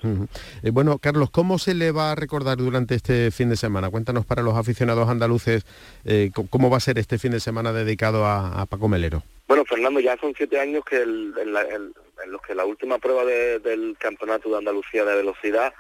Eh, 0.63 0.71
bueno, 0.71 0.99
Carlos, 0.99 1.31
¿cómo 1.31 1.59
se 1.59 1.75
le 1.75 1.93
va 1.93 2.13
a 2.13 2.15
recordar 2.15 2.59
durante 2.59 2.95
este 2.95 3.31
fin 3.31 3.49
de 3.49 3.57
semana? 3.57 3.91
Cuéntanos 3.91 4.27
para 4.27 4.43
los 4.43 4.55
aficionados 4.55 5.09
andaluces 5.09 5.65
eh, 6.05 6.31
cómo 6.51 6.71
va 6.71 6.77
a 6.77 6.81
ser 6.81 6.99
este 6.99 7.19
fin 7.19 7.33
de 7.33 7.41
semana 7.41 7.73
dedicado 7.73 8.27
a, 8.27 8.67
Paco 8.67 8.89
Melero. 8.89 9.23
Bueno, 9.49 9.65
Fernando, 9.65 10.01
ya 10.01 10.17
son 10.19 10.35
siete 10.37 10.59
años 10.59 10.85
que 10.85 11.03
en, 11.03 11.33
los 11.33 12.43
que 12.47 12.55
la 12.55 12.65
última 12.65 12.99
prueba 12.99 13.25
del 13.25 13.97
Campeonato 13.99 14.51
de 14.51 14.59
Andalucía 14.59 15.05
de 15.05 15.17
Velocidad 15.17 15.73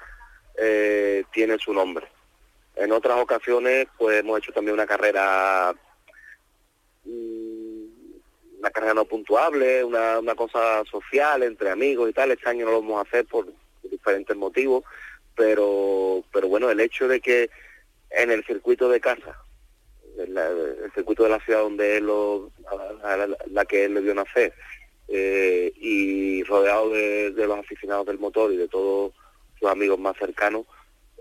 eh, 0.58 1.24
tiene 1.32 1.58
su 1.58 1.72
nombre. 1.72 2.06
En 2.76 2.92
otras 2.92 3.18
ocasiones, 3.18 3.86
pues 3.98 4.20
hemos 4.20 4.38
hecho 4.38 4.52
también 4.52 4.74
una 4.74 4.86
carrera 4.86 5.74
una 8.62 8.70
carrera 8.70 8.94
no 8.94 9.04
puntuable, 9.04 9.82
una, 9.82 10.20
una 10.20 10.36
cosa 10.36 10.84
social 10.88 11.42
entre 11.42 11.70
amigos 11.70 12.08
y 12.08 12.12
tal. 12.12 12.30
Este 12.30 12.48
año 12.48 12.64
no 12.64 12.70
lo 12.70 12.80
vamos 12.80 12.98
a 12.98 13.08
hacer 13.08 13.26
por 13.26 13.48
diferentes 13.82 14.36
motivos, 14.36 14.84
pero, 15.34 16.22
pero 16.32 16.46
bueno, 16.46 16.70
el 16.70 16.78
hecho 16.78 17.08
de 17.08 17.20
que 17.20 17.50
en 18.10 18.30
el 18.30 18.44
circuito 18.44 18.88
de 18.88 19.00
casa, 19.00 19.36
el 20.16 20.92
circuito 20.94 21.24
de 21.24 21.30
la 21.30 21.40
ciudad 21.40 21.62
donde 21.62 21.96
él 21.96 22.06
lo, 22.06 22.52
la, 23.50 23.64
que 23.64 23.86
él 23.86 23.94
le 23.94 24.02
dio 24.02 24.14
nacer, 24.14 24.54
eh, 25.08 25.72
y 25.74 26.44
rodeado 26.44 26.90
de, 26.90 27.32
los 27.36 27.58
aficionados 27.58 28.06
del 28.06 28.20
motor 28.20 28.52
y 28.52 28.56
de 28.56 28.68
todos 28.68 29.12
sus 29.58 29.68
amigos 29.68 29.98
más 29.98 30.16
cercanos, 30.16 30.66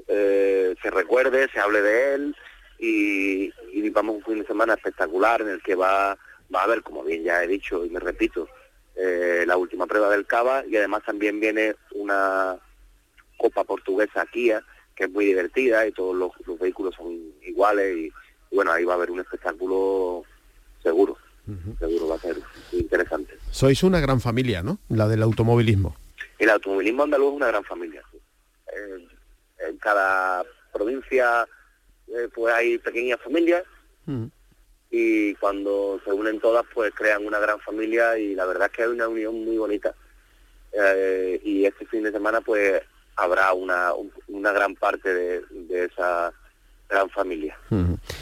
eh, 0.07 0.75
se 0.79 0.91
recuerde, 0.91 1.49
se 1.51 1.59
hable 1.59 1.81
de 1.81 2.13
él 2.13 2.35
y, 2.77 3.45
y 3.71 3.81
vivamos 3.81 4.17
un 4.17 4.23
fin 4.23 4.39
de 4.41 4.45
semana 4.45 4.75
espectacular 4.75 5.41
en 5.41 5.49
el 5.49 5.63
que 5.63 5.73
va 5.73 6.19
va 6.53 6.61
a 6.61 6.63
haber, 6.63 6.83
como 6.83 7.03
bien 7.03 7.23
ya 7.23 7.43
he 7.43 7.47
dicho 7.47 7.85
y 7.85 7.89
me 7.89 7.99
repito, 7.99 8.47
eh, 8.95 9.43
la 9.47 9.57
última 9.57 9.87
prueba 9.87 10.09
del 10.09 10.25
Cava 10.25 10.63
y 10.67 10.75
además 10.75 11.03
también 11.05 11.39
viene 11.39 11.75
una 11.95 12.57
Copa 13.37 13.63
Portuguesa 13.63 14.25
Kia, 14.31 14.63
que 14.95 15.05
es 15.05 15.11
muy 15.11 15.25
divertida 15.25 15.87
y 15.87 15.91
todos 15.91 16.15
los, 16.15 16.59
vehículos 16.59 16.95
son 16.95 17.17
iguales 17.41 17.97
y, 17.97 18.11
bueno, 18.55 18.71
ahí 18.71 18.83
va 18.83 18.93
a 18.93 18.95
haber 18.97 19.11
un 19.11 19.19
espectáculo 19.19 20.23
seguro, 20.83 21.17
seguro 21.79 22.07
va 22.09 22.15
a 22.15 22.19
ser 22.19 22.37
interesante. 22.73 23.37
Sois 23.49 23.81
una 23.83 23.99
gran 23.99 24.19
familia, 24.19 24.61
¿no? 24.61 24.79
La 24.89 25.07
del 25.07 25.23
automovilismo. 25.23 25.95
El 26.37 26.49
automovilismo 26.49 27.03
andaluz 27.03 27.29
es 27.29 27.35
una 27.37 27.47
gran 27.47 27.63
familia. 27.63 28.03
en 29.59 29.77
cada 29.77 30.43
provincia 30.73 31.47
eh, 32.07 32.27
pues 32.33 32.53
hay 32.53 32.77
pequeñas 32.77 33.19
familias 33.21 33.63
y 34.91 35.33
cuando 35.35 36.01
se 36.03 36.11
unen 36.11 36.39
todas 36.41 36.65
pues 36.73 36.93
crean 36.93 37.25
una 37.25 37.39
gran 37.39 37.59
familia 37.61 38.17
y 38.17 38.35
la 38.35 38.45
verdad 38.45 38.67
es 38.69 38.73
que 38.75 38.83
hay 38.83 38.89
una 38.89 39.07
unión 39.07 39.45
muy 39.45 39.57
bonita 39.57 39.95
eh, 40.73 41.39
y 41.43 41.65
este 41.65 41.85
fin 41.85 42.03
de 42.03 42.11
semana 42.11 42.41
pues 42.41 42.81
habrá 43.15 43.53
una, 43.53 43.91
una 44.27 44.51
gran 44.51 44.75
parte 44.75 45.13
de, 45.13 45.85
esa 45.85 46.33
gran 46.89 47.09
familia. 47.09 47.57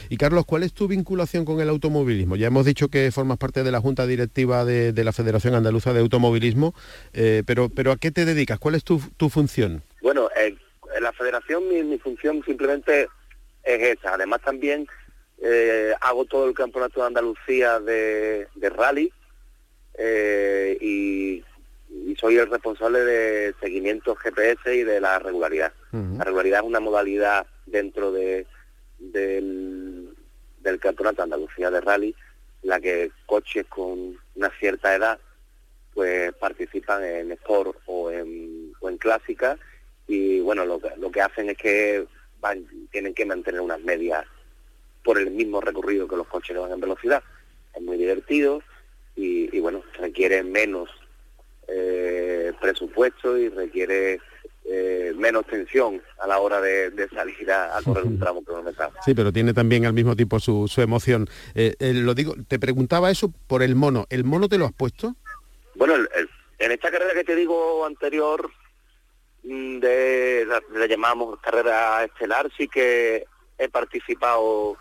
Y 0.10 0.18
Carlos, 0.18 0.46
¿cuál 0.46 0.62
es 0.62 0.74
tu 0.74 0.88
vinculación 0.88 1.44
con 1.44 1.60
el 1.60 1.70
automovilismo? 1.70 2.36
Ya 2.36 2.48
hemos 2.48 2.66
dicho 2.66 2.90
que 2.90 3.12
formas 3.12 3.38
parte 3.38 3.64
de 3.64 3.72
la 3.72 3.82
Junta 3.82 4.06
Directiva 4.06 4.64
de, 4.66 5.04
la 5.04 5.12
Federación 5.12 5.56
Andaluza 5.56 5.94
de 5.94 6.02
Automovilismo, 6.02 6.76
eh, 7.14 7.44
pero, 7.46 7.70
pero 7.70 7.92
¿a 7.92 7.98
qué 7.98 8.12
te 8.12 8.26
dedicas? 8.26 8.60
¿Cuál 8.60 8.76
es 8.76 8.84
tu, 8.84 9.02
tu 9.18 9.30
función? 9.30 9.82
Bueno, 10.02 10.30
en 10.36 10.60
la 11.02 11.14
Federación 11.14 11.68
mi, 11.68 11.82
mi 11.84 11.98
función 11.98 12.44
simplemente 12.46 13.08
es 13.64 13.98
esa. 13.98 14.14
Además 14.14 14.42
también 14.42 14.88
eh, 15.42 15.94
hago 16.02 16.26
todo 16.26 16.48
el 16.48 16.54
campeonato 16.54 17.00
de 17.00 17.08
Andalucía 17.08 17.80
de, 17.80 18.48
rally 18.76 19.12
eh, 19.98 20.78
y, 20.82 21.44
soy 22.20 22.38
el 22.38 22.50
responsable 22.50 23.00
de 23.00 23.56
seguimiento 23.62 24.14
GPS 24.16 24.76
y 24.76 24.84
de 24.84 25.00
la 25.00 25.20
regularidad. 25.20 25.72
La 25.92 26.26
regularidad 26.26 26.60
es 26.60 26.66
una 26.66 26.82
modalidad 26.82 27.48
dentro 27.66 28.12
de, 28.12 28.46
del, 29.00 30.14
campeonato 30.82 31.18
de 31.18 31.24
Andalucía 31.24 31.72
de 31.72 31.80
rally, 31.80 32.16
la 32.62 32.82
que 32.82 33.12
coches 33.26 33.66
con 33.68 34.18
una 34.36 34.50
cierta 34.60 34.94
edad 34.94 35.20
pues 35.94 36.34
participan 36.34 37.04
en 37.04 37.32
sport 37.32 37.78
o 37.86 38.12
en, 38.12 38.74
o 38.82 38.90
en 38.90 38.98
clásica 38.98 39.58
y 40.08 40.42
bueno, 40.42 40.66
lo 40.66 40.80
que, 40.80 40.92
lo 40.98 41.12
que 41.12 41.22
hacen 41.22 41.50
es 41.50 41.58
que 41.58 42.06
van, 42.42 42.66
tienen 42.92 43.14
que 43.14 43.26
mantener 43.26 43.62
unas 43.62 43.80
medias 43.82 44.26
por 45.04 45.18
el 45.18 45.32
mismo 45.32 45.62
recorrido 45.62 46.08
que 46.08 46.16
los 46.16 46.28
coches 46.28 46.56
que 46.56 46.60
van 46.60 46.72
en 46.72 46.80
velocidad. 46.80 47.24
Es 47.74 47.82
muy 47.82 47.98
divertido 47.98 48.62
y, 49.16 49.60
bueno, 49.60 49.84
requiere 49.98 50.44
menos 50.44 50.90
eh, 51.68 52.54
presupuesto 52.62 53.38
y 53.38 53.50
requiere 53.50 54.20
eh, 54.64 55.14
menos 55.16 55.46
tensión 55.46 56.02
a 56.20 56.28
la 56.28 56.40
hora 56.40 56.62
de, 56.62 57.10
salir 57.14 57.52
a, 57.52 57.80
correr 57.84 58.06
un 58.06 58.20
tramo 58.20 58.44
kilometrado. 58.44 58.94
Sí, 59.04 59.14
pero 59.14 59.34
tiene 59.34 59.54
también 59.54 59.86
al 59.86 59.94
mismo 59.94 60.16
tiempo 60.16 60.40
su, 60.40 60.68
su 60.68 60.82
emoción. 60.82 61.28
Eh, 61.54 61.76
lo 61.80 62.14
digo, 62.14 62.36
te 62.48 62.60
preguntaba 62.60 63.12
eso 63.12 63.34
por 63.48 63.62
el 63.62 63.76
mono. 63.76 64.06
¿El 64.10 64.24
mono 64.24 64.48
te 64.48 64.58
lo 64.58 64.66
has 64.66 64.74
puesto? 64.74 65.16
Bueno, 65.76 65.96
en 66.60 66.72
esta 66.72 66.92
carrera 66.92 67.14
que 67.14 67.24
te 67.24 67.36
digo 67.36 67.86
anterior, 67.86 68.50
mm, 69.44 69.80
de 69.80 70.46
la, 70.48 70.62
la 70.78 70.88
llamamos 70.88 71.40
carrera 71.40 72.04
estelar, 72.04 72.50
sí 72.58 72.68
que 72.68 73.26
he 73.58 73.70
participado 73.70 74.78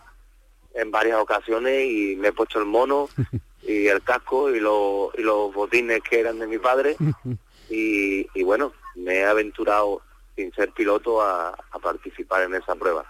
en 0.75 0.91
varias 0.91 1.19
ocasiones 1.19 1.91
y 1.91 2.17
me 2.17 2.29
he 2.29 2.33
puesto 2.33 2.59
el 2.59 2.67
mono 2.67 3.09
y 3.63 3.87
el 3.87 4.03
casco 4.03 4.55
y, 4.55 4.61
los, 4.61 5.11
y 5.17 5.23
los 5.23 5.53
botines 5.53 6.01
que 6.03 6.21
eran 6.21 6.39
de 6.39 6.47
mi 6.47 6.59
padre 6.59 6.97
y, 7.71 8.43
bueno, 8.43 8.73
me 8.97 9.17
he 9.17 9.25
aventurado 9.25 10.03
sin 10.35 10.53
ser 10.53 10.71
piloto 10.71 11.21
a, 11.21 11.57
participar 11.83 12.43
en 12.43 12.55
esa 12.55 12.75
prueba. 12.75 13.05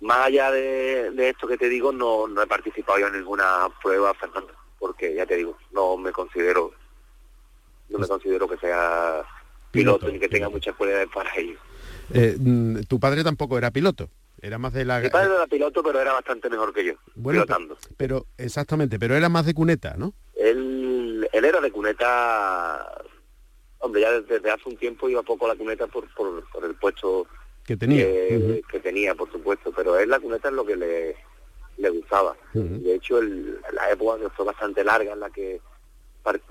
Más 0.00 0.26
allá 0.26 0.50
de, 0.50 1.28
esto 1.28 1.46
que 1.46 1.56
te 1.56 1.68
digo, 1.68 1.92
no, 1.92 2.26
no 2.26 2.42
he 2.42 2.46
participado 2.46 2.98
yo 2.98 3.06
en 3.06 3.14
ninguna 3.14 3.68
prueba, 3.82 4.12
Fernando, 4.14 4.52
porque 4.78 5.14
ya 5.14 5.24
te 5.24 5.36
digo, 5.36 5.56
no 5.72 5.96
me 5.96 6.10
considero, 6.10 6.72
no 7.88 7.98
me 7.98 8.08
considero 8.08 8.48
que 8.48 8.56
sea 8.56 9.24
piloto, 9.70 10.08
ni 10.08 10.18
que 10.18 10.28
tenga 10.28 10.48
muchas 10.48 10.74
cualidades 10.74 11.08
para 11.14 11.34
ello. 11.36 11.58
Eh, 12.12 12.36
mm, 12.38 12.80
¿Tu 12.88 12.98
padre 12.98 13.22
tampoco 13.22 13.56
era 13.56 13.70
piloto? 13.70 14.08
Era 14.42 14.58
más 14.58 14.72
de 14.72 14.84
la... 14.84 14.98
Mi 14.98 15.08
padre 15.08 15.34
era 15.36 15.46
piloto, 15.46 15.84
pero 15.84 16.00
era 16.00 16.12
bastante 16.14 16.50
mejor 16.50 16.74
que 16.74 16.84
yo, 16.84 16.94
bueno, 17.14 17.44
pilotando. 17.44 17.78
Pero, 17.96 18.26
exactamente, 18.36 18.98
pero 18.98 19.14
era 19.14 19.28
más 19.28 19.46
de 19.46 19.54
cuneta, 19.54 19.94
¿no? 19.96 20.14
Él, 20.34 21.28
él 21.32 21.44
era 21.44 21.60
de 21.60 21.70
cuneta... 21.70 23.04
Hombre, 23.78 24.00
ya 24.00 24.20
desde, 24.20 24.50
hace 24.50 24.68
un 24.68 24.76
tiempo 24.76 25.08
iba 25.08 25.22
poco 25.22 25.46
a 25.46 25.50
la 25.50 25.54
cuneta 25.54 25.86
por, 25.86 26.12
por, 26.14 26.64
el 26.64 26.74
puesto 26.74 27.26
que 27.64 27.76
tenía. 27.76 28.04
Que, 28.04 28.80
tenía, 28.82 29.14
por 29.14 29.30
supuesto, 29.30 29.72
pero 29.74 29.98
él 29.98 30.08
la 30.08 30.20
cuneta 30.20 30.48
es 30.48 30.54
lo 30.54 30.64
que 30.64 30.76
le, 30.76 31.16
le 31.78 31.90
gustaba. 31.90 32.36
De 32.52 32.94
hecho, 32.94 33.20
la 33.22 33.90
época 33.90 34.20
que 34.20 34.30
fue 34.30 34.44
bastante 34.44 34.84
larga 34.84 35.12
en 35.12 35.20
la 35.20 35.30
que 35.30 35.60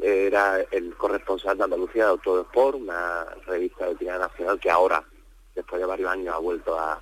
era 0.01 0.59
el 0.71 0.93
corresponsal 0.95 1.57
de 1.57 1.63
Andalucía 1.65 2.05
de 2.05 2.11
Autosport, 2.11 2.75
una 2.75 3.25
revista 3.45 3.87
de 3.87 3.95
tirada 3.95 4.27
nacional 4.27 4.59
que 4.59 4.69
ahora, 4.69 5.03
después 5.55 5.79
de 5.79 5.87
varios 5.87 6.09
años, 6.09 6.35
ha 6.35 6.39
vuelto 6.39 6.77
a, 6.77 7.01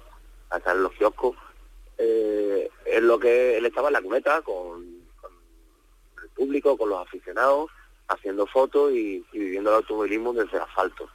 a 0.49 0.57
estar 0.57 0.75
en 0.75 0.83
los 0.83 0.93
kioscos, 0.93 1.35
eh, 1.97 2.69
es 2.85 3.01
lo 3.03 3.19
que 3.19 3.57
él 3.57 3.65
estaba 3.65 3.89
en 3.89 3.93
la 3.93 4.01
cuneta 4.01 4.41
con, 4.41 4.99
el 6.23 6.29
público, 6.29 6.77
con 6.77 6.89
los 6.89 7.01
aficionados, 7.01 7.69
haciendo 8.07 8.47
fotos 8.47 8.93
y, 8.93 9.23
viviendo 9.31 9.69
el 9.69 9.77
automovilismo 9.77 10.33
desde 10.33 10.57
el 10.57 10.63
asfalto. 10.63 11.09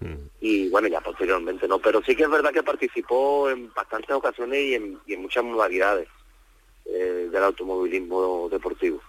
Mm. 0.00 0.28
Y 0.40 0.68
bueno, 0.70 0.88
ya 0.88 1.00
posteriormente 1.00 1.68
no, 1.68 1.78
pero 1.78 2.02
sí 2.02 2.16
que 2.16 2.22
es 2.24 2.30
verdad 2.30 2.52
que 2.52 2.62
participó 2.62 3.50
en 3.50 3.72
bastantes 3.74 4.10
ocasiones 4.10 4.58
y 4.58 4.74
en, 4.74 5.22
muchas 5.22 5.44
modalidades 5.44 6.08
eh, 6.86 7.28
del 7.30 7.42
automovilismo 7.42 8.48
deportivo. 8.48 9.00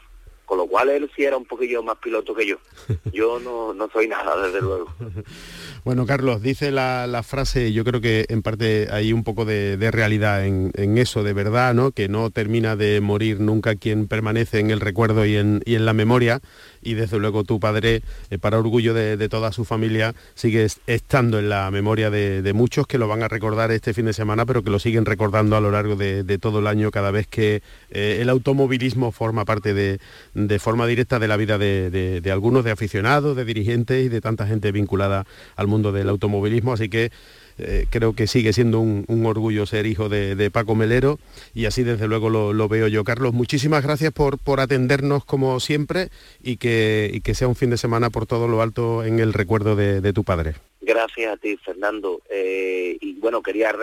Con 0.50 0.58
lo 0.58 0.66
cual 0.66 0.90
él 0.90 1.12
sí 1.16 1.24
era 1.24 1.38
un 1.38 1.46
poquillo 1.46 1.84
más 1.84 1.98
piloto 1.98 2.34
que 2.34 2.48
yo. 2.48 2.58
Yo 3.14 3.40
no, 3.40 3.72
no 3.72 3.88
soy 3.94 4.08
nada, 4.08 4.36
desde 4.48 4.62
luego. 4.62 4.92
Bueno, 5.86 6.06
Carlos, 6.06 6.42
dice 6.42 6.72
la, 6.72 7.24
frase, 7.24 7.72
yo 7.72 7.86
creo 7.86 8.02
que 8.02 8.26
en 8.28 8.42
parte 8.42 8.90
hay 8.92 9.14
un 9.14 9.24
poco 9.24 9.46
de, 9.46 9.78
realidad 9.92 10.46
en, 10.46 10.98
eso, 10.98 11.24
de 11.24 11.32
verdad, 11.32 11.74
¿no? 11.74 11.92
Que 11.92 12.10
no 12.10 12.32
termina 12.32 12.76
de 12.76 13.00
morir 13.00 13.40
nunca 13.40 13.76
quien 13.76 14.08
permanece 14.08 14.60
en 14.60 14.72
el 14.72 14.82
recuerdo 14.82 15.26
y 15.26 15.38
en, 15.38 15.62
y 15.66 15.76
en 15.76 15.86
la 15.86 15.94
memoria. 15.94 16.42
Y 16.82 16.94
desde 16.94 17.20
luego 17.20 17.44
tu 17.44 17.60
padre, 17.60 18.02
eh, 18.30 18.38
para 18.38 18.58
orgullo 18.58 18.94
de, 18.94 19.30
toda 19.30 19.52
su 19.52 19.66
familia, 19.66 20.16
sigue 20.34 20.68
estando 20.88 21.40
en 21.40 21.50
la 21.50 21.70
memoria 21.72 22.10
de, 22.10 22.52
muchos 22.54 22.88
que 22.88 22.98
lo 22.98 23.08
van 23.08 23.24
a 23.24 23.28
recordar 23.28 23.72
este 23.72 23.94
fin 23.94 24.06
de 24.06 24.14
semana, 24.14 24.46
pero 24.46 24.64
que 24.64 24.70
lo 24.70 24.80
siguen 24.80 25.06
recordando 25.06 25.56
a 25.56 25.62
lo 25.62 25.72
largo 25.72 25.96
de, 25.96 26.38
todo 26.40 26.60
el 26.60 26.68
año 26.68 26.92
cada 26.92 27.12
vez 27.12 27.28
que 27.28 27.62
eh, 27.92 28.20
el 28.22 28.30
automovilismo 28.30 29.12
forma 29.12 29.46
parte 29.46 29.74
de, 29.74 30.00
forma 30.60 30.88
directa 30.88 31.20
de 31.20 31.28
la 31.28 31.38
vida 31.38 31.58
de, 31.58 32.30
algunos, 32.32 32.64
de 32.64 32.72
aficionados, 32.72 33.36
de 33.36 33.46
dirigentes 33.46 34.06
y 34.06 34.10
de 34.10 34.22
tanta 34.22 34.48
gente 34.48 34.72
vinculada 34.72 35.26
al 35.56 35.68
mundo 35.68 35.92
del 35.92 36.10
automovilismo, 36.10 36.74
así 36.74 36.90
que 36.90 37.12
eh, 37.60 37.86
creo 37.90 38.14
que 38.14 38.28
sigue 38.28 38.54
siendo 38.54 38.80
un, 38.80 39.26
orgullo 39.26 39.66
ser 39.66 39.86
hijo 39.86 40.10
de, 40.10 40.50
Paco 40.52 40.76
Melero 40.76 41.20
y 41.54 41.66
así 41.66 41.84
desde 41.84 42.08
luego 42.08 42.30
lo, 42.30 42.68
veo 42.68 42.88
yo. 42.88 43.04
Carlos, 43.04 43.34
muchísimas 43.34 43.84
gracias 43.84 44.12
por, 44.12 44.40
atendernos 44.60 45.26
como 45.26 45.60
siempre 45.60 46.10
y 46.42 46.58
que, 46.58 47.22
sea 47.34 47.48
un 47.48 47.56
fin 47.56 47.70
de 47.70 47.78
semana 47.78 48.10
por 48.10 48.26
todo 48.26 48.48
lo 48.48 48.62
alto 48.62 49.04
en 49.04 49.20
el 49.20 49.34
recuerdo 49.34 49.76
de, 49.76 50.14
tu 50.14 50.24
padre. 50.24 50.56
Gracias 50.82 51.34
a 51.34 51.38
ti, 51.38 51.58
Fernando. 51.58 52.22
Eh, 52.30 52.98
y 53.00 53.14
bueno, 53.20 53.42
quería 53.44 53.76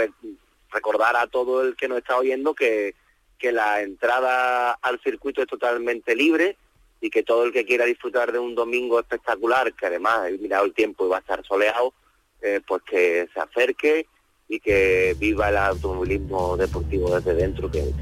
recordar 0.73 1.17
a 1.17 1.27
todo 1.29 1.63
el 1.63 1.77
que 1.77 1.89
nos 1.89 1.99
está 1.99 2.17
oyendo 2.17 2.55
que 2.55 2.95
la 3.41 3.83
entrada 3.83 4.73
al 4.83 5.01
circuito 5.01 5.43
es 5.43 5.49
totalmente 5.49 6.17
libre 6.17 6.57
y 7.01 7.11
que 7.11 7.23
todo 7.23 7.45
el 7.45 7.53
que 7.53 7.65
quiera 7.65 7.85
disfrutar 7.85 8.33
de 8.33 8.39
un 8.39 8.55
domingo 8.55 8.99
espectacular, 8.99 9.73
que 9.75 9.87
además 9.87 10.29
he 10.29 10.39
mirado 10.39 10.65
el 10.65 10.75
tiempo 10.75 11.07
y 11.07 11.11
va 11.11 11.19
a 11.19 11.21
estar 11.21 11.45
soleado, 11.45 11.93
eh, 12.43 12.61
pues 12.67 12.83
que 12.83 13.29
se 13.33 13.41
acerque 13.41 14.07
y 14.49 14.61
que 14.61 15.17
viva 15.19 15.49
el 15.49 15.57
automovilismo 15.57 16.57
deportivo 16.57 17.15
desde 17.19 17.35
dentro, 17.35 17.71
que, 17.71 17.93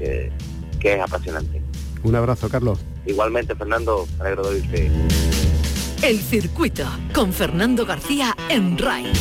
que, 0.79 0.93
es 0.93 1.01
apasionante. 1.01 1.61
Un 2.03 2.15
abrazo, 2.15 2.47
Carlos. 2.49 2.79
Igualmente, 3.07 3.55
Fernando, 3.55 4.07
alegro 4.19 4.43
de 4.43 4.55
oírte. 4.55 4.91
El 6.03 6.19
circuito 6.19 6.85
con 7.13 7.33
Fernando 7.33 7.85
García 7.85 8.35
en 8.49 8.77
RAI. 8.77 9.11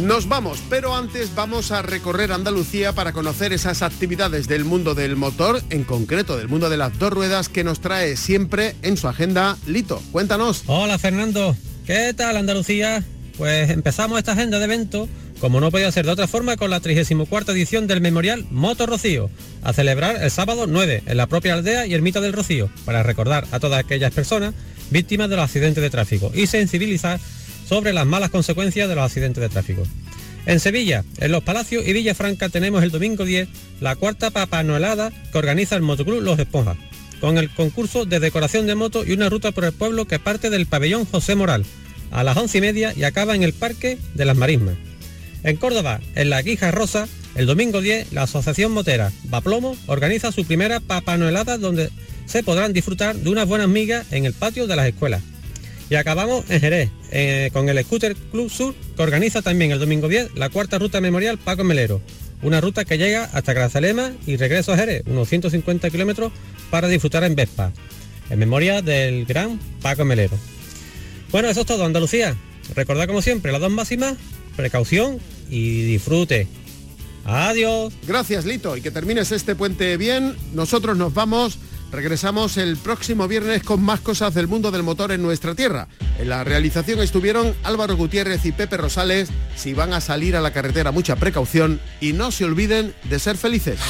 Nos 0.00 0.28
vamos, 0.28 0.62
pero 0.70 0.94
antes 0.94 1.34
vamos 1.34 1.72
a 1.72 1.82
recorrer 1.82 2.30
Andalucía 2.30 2.92
para 2.92 3.12
conocer 3.12 3.52
esas 3.52 3.82
actividades 3.82 4.46
del 4.46 4.64
mundo 4.64 4.94
del 4.94 5.16
motor, 5.16 5.60
en 5.70 5.82
concreto 5.82 6.36
del 6.36 6.48
mundo 6.48 6.70
de 6.70 6.76
las 6.76 6.96
dos 7.00 7.12
ruedas 7.12 7.48
que 7.48 7.64
nos 7.64 7.80
trae 7.80 8.16
siempre 8.16 8.76
en 8.82 8.96
su 8.96 9.08
agenda 9.08 9.58
Lito. 9.66 10.00
Cuéntanos. 10.12 10.62
Hola 10.66 10.98
Fernando, 10.98 11.56
¿qué 11.88 12.12
tal 12.12 12.36
Andalucía? 12.36 13.02
Pues 13.38 13.70
empezamos 13.70 14.18
esta 14.18 14.32
agenda 14.32 14.58
de 14.58 14.66
eventos, 14.66 15.08
como 15.40 15.58
no 15.58 15.70
podía 15.70 15.90
ser 15.90 16.04
de 16.04 16.12
otra 16.12 16.26
forma, 16.26 16.58
con 16.58 16.68
la 16.68 16.80
34 16.80 17.54
edición 17.54 17.86
del 17.86 18.02
Memorial 18.02 18.44
Moto 18.50 18.84
Rocío, 18.84 19.30
a 19.62 19.72
celebrar 19.72 20.22
el 20.22 20.30
sábado 20.30 20.66
9 20.66 21.04
en 21.06 21.16
la 21.16 21.26
propia 21.28 21.54
aldea 21.54 21.86
y 21.86 21.94
ermita 21.94 22.20
del 22.20 22.34
Rocío, 22.34 22.68
para 22.84 23.02
recordar 23.02 23.46
a 23.52 23.58
todas 23.58 23.82
aquellas 23.82 24.12
personas 24.12 24.52
víctimas 24.90 25.30
de 25.30 25.36
los 25.36 25.46
accidentes 25.46 25.82
de 25.82 25.88
tráfico 25.88 26.30
y 26.34 26.46
sensibilizar 26.46 27.20
sobre 27.66 27.94
las 27.94 28.04
malas 28.04 28.28
consecuencias 28.28 28.86
de 28.86 28.94
los 28.94 29.04
accidentes 29.04 29.40
de 29.40 29.48
tráfico. 29.48 29.82
En 30.44 30.60
Sevilla, 30.60 31.04
en 31.20 31.32
Los 31.32 31.42
Palacios 31.42 31.88
y 31.88 31.94
Villafranca 31.94 32.50
tenemos 32.50 32.82
el 32.82 32.90
domingo 32.90 33.24
10 33.24 33.48
la 33.80 33.96
cuarta 33.96 34.30
papanoelada 34.30 35.10
que 35.32 35.38
organiza 35.38 35.76
el 35.76 35.82
Motoclub 35.82 36.20
Los 36.20 36.38
Esponjas, 36.38 36.76
con 37.20 37.38
el 37.38 37.50
concurso 37.50 38.04
de 38.04 38.20
decoración 38.20 38.66
de 38.66 38.74
moto 38.74 39.04
y 39.04 39.12
una 39.12 39.28
ruta 39.28 39.52
por 39.52 39.64
el 39.64 39.72
pueblo 39.72 40.06
que 40.06 40.18
parte 40.18 40.50
del 40.50 40.66
pabellón 40.66 41.04
José 41.04 41.34
Moral 41.34 41.64
a 42.10 42.24
las 42.24 42.36
once 42.36 42.58
y 42.58 42.60
media 42.60 42.92
y 42.96 43.04
acaba 43.04 43.34
en 43.34 43.42
el 43.42 43.52
Parque 43.52 43.98
de 44.14 44.24
las 44.24 44.36
Marismas. 44.36 44.76
En 45.44 45.56
Córdoba, 45.56 46.00
en 46.14 46.30
la 46.30 46.42
Guija 46.42 46.70
Rosa, 46.70 47.06
el 47.34 47.46
domingo 47.46 47.80
10, 47.80 48.12
la 48.12 48.22
Asociación 48.22 48.72
Motera 48.72 49.12
Baplomo 49.24 49.76
organiza 49.86 50.32
su 50.32 50.44
primera 50.44 50.80
papanoelada 50.80 51.58
donde 51.58 51.90
se 52.26 52.42
podrán 52.42 52.72
disfrutar 52.72 53.16
de 53.16 53.30
unas 53.30 53.46
buenas 53.46 53.68
migas 53.68 54.06
en 54.12 54.24
el 54.24 54.32
patio 54.32 54.66
de 54.66 54.76
las 54.76 54.86
escuelas. 54.86 55.22
Y 55.90 55.94
acabamos 55.94 56.44
en 56.50 56.60
Jerez, 56.60 56.90
eh, 57.12 57.48
con 57.52 57.68
el 57.68 57.82
Scooter 57.82 58.14
Club 58.14 58.50
Sur, 58.50 58.74
que 58.96 59.02
organiza 59.02 59.40
también 59.40 59.70
el 59.70 59.78
domingo 59.78 60.08
10 60.08 60.34
la 60.34 60.50
cuarta 60.50 60.78
ruta 60.78 61.00
memorial 61.00 61.38
Paco 61.38 61.64
Melero. 61.64 62.02
Una 62.42 62.60
ruta 62.60 62.84
que 62.84 62.98
llega 62.98 63.24
hasta 63.24 63.54
Grazalema 63.54 64.12
y 64.26 64.36
regreso 64.36 64.72
a 64.72 64.76
Jerez, 64.76 65.02
unos 65.06 65.28
150 65.28 65.88
kilómetros 65.90 66.32
para 66.70 66.88
disfrutar 66.88 67.24
en 67.24 67.34
Vespa, 67.34 67.72
en 68.30 68.38
memoria 68.38 68.82
del 68.82 69.26
gran 69.26 69.58
Paco 69.82 70.04
Melero. 70.04 70.36
Bueno, 71.30 71.48
eso 71.48 71.60
es 71.60 71.66
todo, 71.66 71.84
Andalucía. 71.84 72.36
Recordad 72.74 73.06
como 73.06 73.22
siempre 73.22 73.52
las 73.52 73.60
dos 73.60 73.70
máximas, 73.70 74.16
precaución 74.56 75.18
y 75.50 75.82
disfrute. 75.82 76.46
Adiós. 77.24 77.92
Gracias, 78.06 78.44
Lito, 78.46 78.76
y 78.76 78.80
que 78.80 78.90
termines 78.90 79.32
este 79.32 79.54
puente 79.54 79.96
bien. 79.96 80.36
Nosotros 80.54 80.96
nos 80.96 81.12
vamos 81.12 81.58
Regresamos 81.90 82.58
el 82.58 82.76
próximo 82.76 83.26
viernes 83.28 83.62
con 83.62 83.82
más 83.82 84.00
cosas 84.00 84.34
del 84.34 84.46
mundo 84.46 84.70
del 84.70 84.82
motor 84.82 85.10
en 85.10 85.22
nuestra 85.22 85.54
tierra. 85.54 85.88
En 86.18 86.28
la 86.28 86.44
realización 86.44 87.00
estuvieron 87.00 87.54
Álvaro 87.64 87.96
Gutiérrez 87.96 88.44
y 88.44 88.52
Pepe 88.52 88.76
Rosales. 88.76 89.30
Si 89.56 89.72
van 89.72 89.94
a 89.94 90.00
salir 90.00 90.36
a 90.36 90.42
la 90.42 90.52
carretera, 90.52 90.92
mucha 90.92 91.16
precaución 91.16 91.80
y 92.00 92.12
no 92.12 92.30
se 92.30 92.44
olviden 92.44 92.94
de 93.08 93.18
ser 93.18 93.38
felices. 93.38 93.80